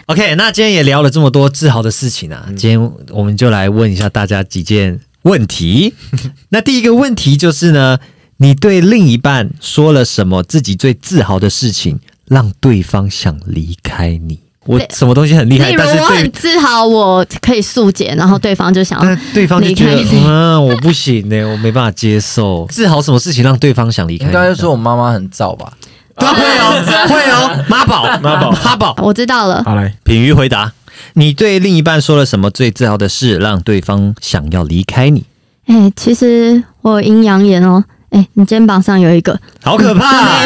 [0.06, 5.96] OK，那今天也聊了这么多自豪的事情啊，今天我们就来问一下大家几件问题。
[6.50, 7.98] 那第一个问题就是呢，
[8.38, 14.45] 你对另一半说了什么自己最自豪的事情，让对方想离开你？
[14.66, 22.66] 我什么东西很厉害，但是我很自豪，我可以速解，然后对方就想要但对方就觉得离开你嗯，我不行呢、我没办法接受。
[22.72, 24.32] 自豪什么事情让对方想离开你？
[24.32, 25.72] 应该是说我妈妈很燥吧？
[26.18, 28.96] 对会哦，会哦，妈宝，妈宝妈宝。
[29.04, 29.62] 我知道了。
[29.64, 30.72] 好来，品瑜回答：
[31.14, 35.26] 你对另一半说了什么最自豪的事，让对方想要离开你？
[35.68, 37.84] 哎、其实我有阴阳眼哦。
[38.12, 40.46] 哎、你肩膀上有一个，好可怕、 啊，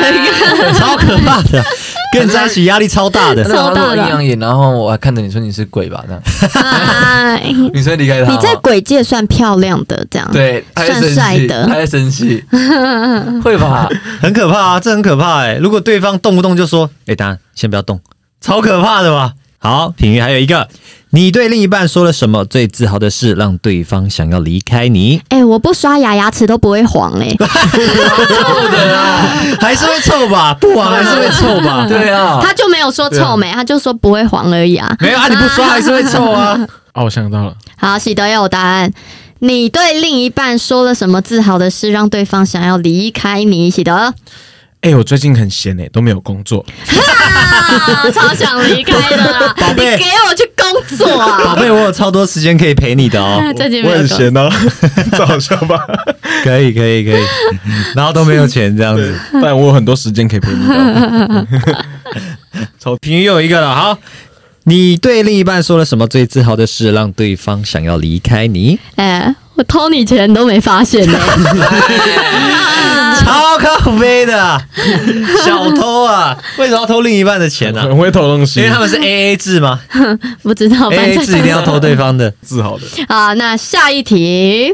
[0.74, 1.63] 超可怕的，
[2.12, 3.43] 跟你在一起压力超大的。
[3.43, 3.95] 超大的。
[3.95, 6.03] 那阴阳眼，然后我还看着你说你是鬼吧？
[6.07, 6.22] 这样，
[6.53, 10.28] 哎，你说离开他，你在鬼界算漂亮的，这样。
[10.32, 11.66] 对，算帅的。
[11.68, 12.43] 他在生气，
[13.43, 13.88] 会吧？
[14.22, 17.99] 很可怕啊，这很可怕哎、如果对方动不动就说：“哎、当然先不要动”，
[18.41, 19.34] 超可怕的吧？
[19.60, 20.68] 好，品瑜还有一个，
[21.12, 25.20] 你对另一半说了什么最自豪的事，让对方想要离开你？
[25.30, 27.36] 哎、我不刷牙，牙齿都不会黄哎、
[29.60, 30.53] 还是会臭吧？
[30.62, 31.84] 不黄还是会臭吧？
[31.89, 34.95] 对啊，他就没有说臭美，他就说不会黄而已啊。
[34.99, 36.55] 没有啊，你不刷还是会臭啊。
[36.93, 38.91] 哦，我想到了，好，喜德有答案。
[39.39, 43.72] 你对另一半说了什么自豪的事，让对方想要离开你？
[43.72, 44.14] 喜德，
[44.82, 46.65] 哎，我最近很闲哎，都没有工作。
[46.89, 49.53] 啊，超想离开的啦！
[49.57, 51.55] 宝贝你给我去工作啊宝啊！
[51.55, 53.41] 贝，我有超多时间可以陪你的哦。
[53.55, 54.49] 最近我很闲哦，
[55.11, 55.77] 这好笑吧？
[56.43, 57.23] 可以，可以，可以。
[57.95, 59.13] 然后都没有钱这样子。
[59.34, 61.47] 但我有很多时间可以陪你的。
[62.80, 63.97] 超平又有一个了，好。
[64.63, 68.80] 你对另一半说了什么最自豪的事，让对方想要离开你？
[68.95, 71.19] 哎、我偷你钱都没发现呢、
[74.52, 74.68] 啊
[75.45, 76.38] 小偷啊！
[76.58, 79.80] 为什么要偷另一半的钱呢、很会偷东西因为，他们是 A A 制吗
[80.43, 82.34] 不知道，反？A A 制一定要偷对方的。
[82.41, 82.86] 自豪的。
[83.08, 84.74] 好，那下一题，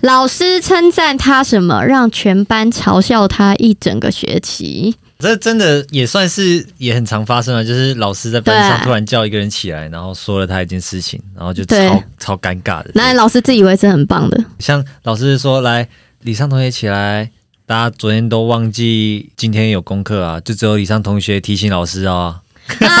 [0.00, 4.94] 老师称赞他什么，让全班嘲笑他一整个学期？
[5.18, 12.90] 这真的也算是也很常发生啊，就是老师在班上突然叫一个人起来，然后说了他一件事情，然后就超超尴尬的。
[12.94, 15.88] 那老师自以为是很棒的，像老师说来，
[16.22, 17.30] 李尚同学起来，
[17.66, 22.36] 大家昨天都忘记今天有功课啊，就只有以上同学提醒老师哦。
[22.80, 22.92] 啊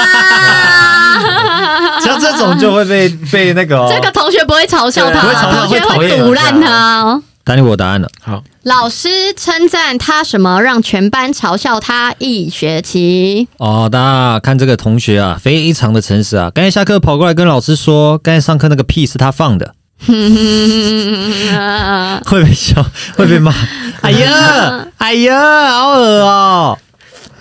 [2.00, 3.92] 像这种种就会被被那个、哦。
[3.94, 7.22] 这个同学不会嘲笑他，不会嘲笑同学会讨厌会堵烂他哦。
[7.44, 8.08] 丹尼，我答案了。
[8.22, 13.46] 好，老师称赞他什么，让全班嘲笑他一学期？
[13.58, 16.50] 哦，大家看这个同学啊，非常的诚实啊。
[16.54, 19.74] 刚才下课跑过来跟老师说，刚才上课那个屁是他放的，
[22.26, 22.84] 会被笑，
[23.16, 23.52] 会被骂。
[24.02, 26.78] 哎呀，哎呀，好恶哦，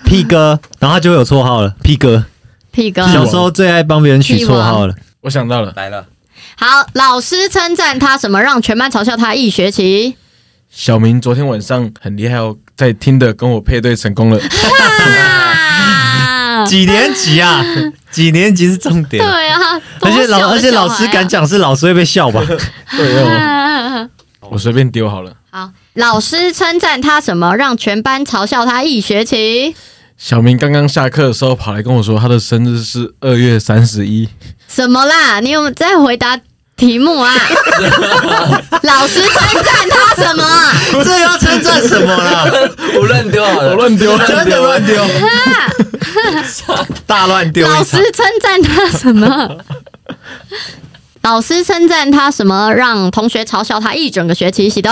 [0.05, 2.25] 屁哥，然后他就会有绰号了，屁哥。
[2.71, 3.05] 屁哥。
[3.07, 4.95] 小时候最爱帮别人取绰号了。
[5.21, 6.05] 我想到了，来了，
[6.55, 10.15] 好，老师称赞他什么，让全班嘲笑他一学期？
[10.69, 14.39] 小明昨天晚上很厉害哦，在听的跟我配对成功了。
[16.63, 17.63] 啊 几年级啊？
[18.11, 19.23] 几年级是重点。
[19.23, 19.59] 对啊，
[20.01, 21.47] 而且老而且老师敢讲。
[21.47, 22.41] 是老师会被笑吧？
[22.97, 24.09] 对哦，
[24.49, 25.33] 我随便丢好了。
[25.51, 29.75] 好，老师称赞他什么，让全班嘲笑他一学期？
[30.17, 34.29] 小明刚刚下课的时候跑来跟我说，他的生日是二月三十一。
[34.67, 35.39] 什么啦？
[35.41, 36.39] 你有没有在回答
[36.77, 37.33] 题目啊？
[38.83, 41.03] 老师称赞他什么？
[41.03, 42.45] 这要称赞什么啦？
[42.97, 44.95] 我乱丢好我了，乱丢，真的乱丢，
[47.05, 47.97] 大乱丢老师。
[48.11, 49.57] 称赞他什么？
[51.21, 54.69] 老师称赞他什么，让同学嘲笑他一整个学期？
[54.69, 54.91] 喜德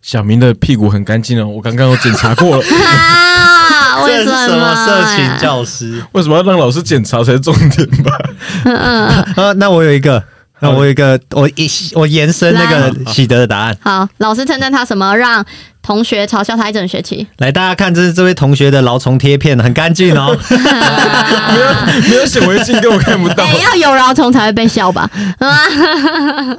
[0.00, 2.64] 小明的屁股很干净哦，我刚刚有检查过了。
[2.64, 4.04] 啊？
[4.04, 5.38] 为什什么色情？
[5.38, 6.02] 教师？
[6.12, 8.16] 为什么要让老师检查才是重点吧？
[8.64, 10.22] 嗯嗯啊，那我有一个，
[10.60, 13.76] 那我有一个，我一我延伸那个喜德的答案。
[13.80, 15.44] 好，老师称赞他什么，让
[15.82, 17.26] 同学嘲笑他一整学期？
[17.38, 20.36] 来，大家看，这是这位同学的劳虫贴片，很干净哦。
[20.50, 23.54] 没有没有显微镜，根本看不到 哎、。
[23.62, 25.08] 要有蛲虫才会被笑吧？
[25.38, 25.58] 啊，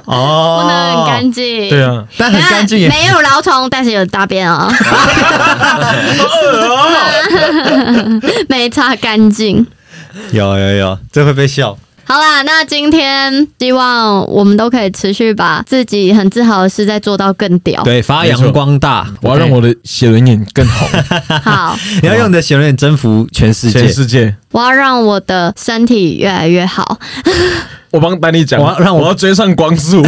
[0.06, 1.68] 哦，不能很干净。
[1.68, 2.88] 对啊，但很干净耶。
[2.90, 4.72] 没有蛲虫，但是有大便哦，
[8.48, 9.66] 没擦干净。
[10.32, 11.76] 有有有，这会被笑。
[12.10, 17.84] 好啦，那今天希望我们都可以持续把自己很自豪的事再做到更屌。
[17.84, 19.06] 对，发扬光大。
[19.22, 20.88] 我要让我的写轮眼更红，
[21.40, 23.92] 好， 你要用你的写轮眼征服全世界全。
[23.92, 24.34] 世界。
[24.50, 26.98] 我要让我的身体越来越好。
[27.92, 30.04] 我帮丹尼讲，我要让我我要追上光速。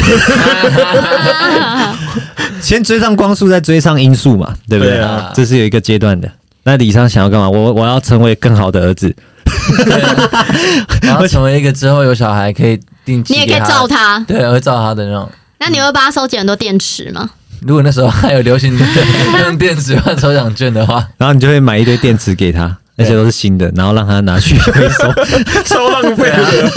[2.61, 4.94] 先追上光速，再追上音速嘛，对不对？
[4.96, 6.28] 对啊这是有一个阶段的。
[6.64, 7.48] 那李商想要干嘛？
[7.48, 9.14] 我我要成为更好的儿子。
[11.03, 14.18] 然后成为一个之后有小孩可以定期，你也可以照，他。
[14.20, 15.30] 对，我会照他的那种。
[15.59, 17.30] 那你会帮他收集很多电池吗？
[17.62, 18.84] 如果那时候还有流行的
[19.45, 25.12] 用 电池换抽奖券的话，然后你就会买一堆电池给他，那些都是新的，然后让他拿去回收。
[25.64, 26.72] 超浪费的。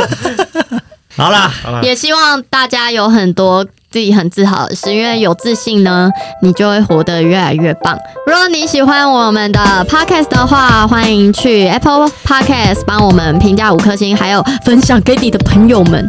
[1.17, 1.51] 好啦，
[1.81, 7.97] 也希望大家有很多自己很自豪的事，因为有自信呢，你就会活得越来越棒。
[8.27, 16.05] 如果你喜欢我们的 podcast 的话，欢迎去 Apple Podcast 帮我们评价五颗星，还有分享给你的朋友们。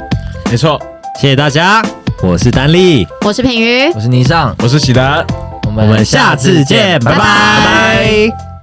[0.51, 0.83] 没错，
[1.21, 1.81] 谢谢大家，
[2.25, 5.25] 我是丹力，我是品瑜，我是倪尚，我是喜德。
[5.65, 8.56] 我我们下次见，拜拜拜拜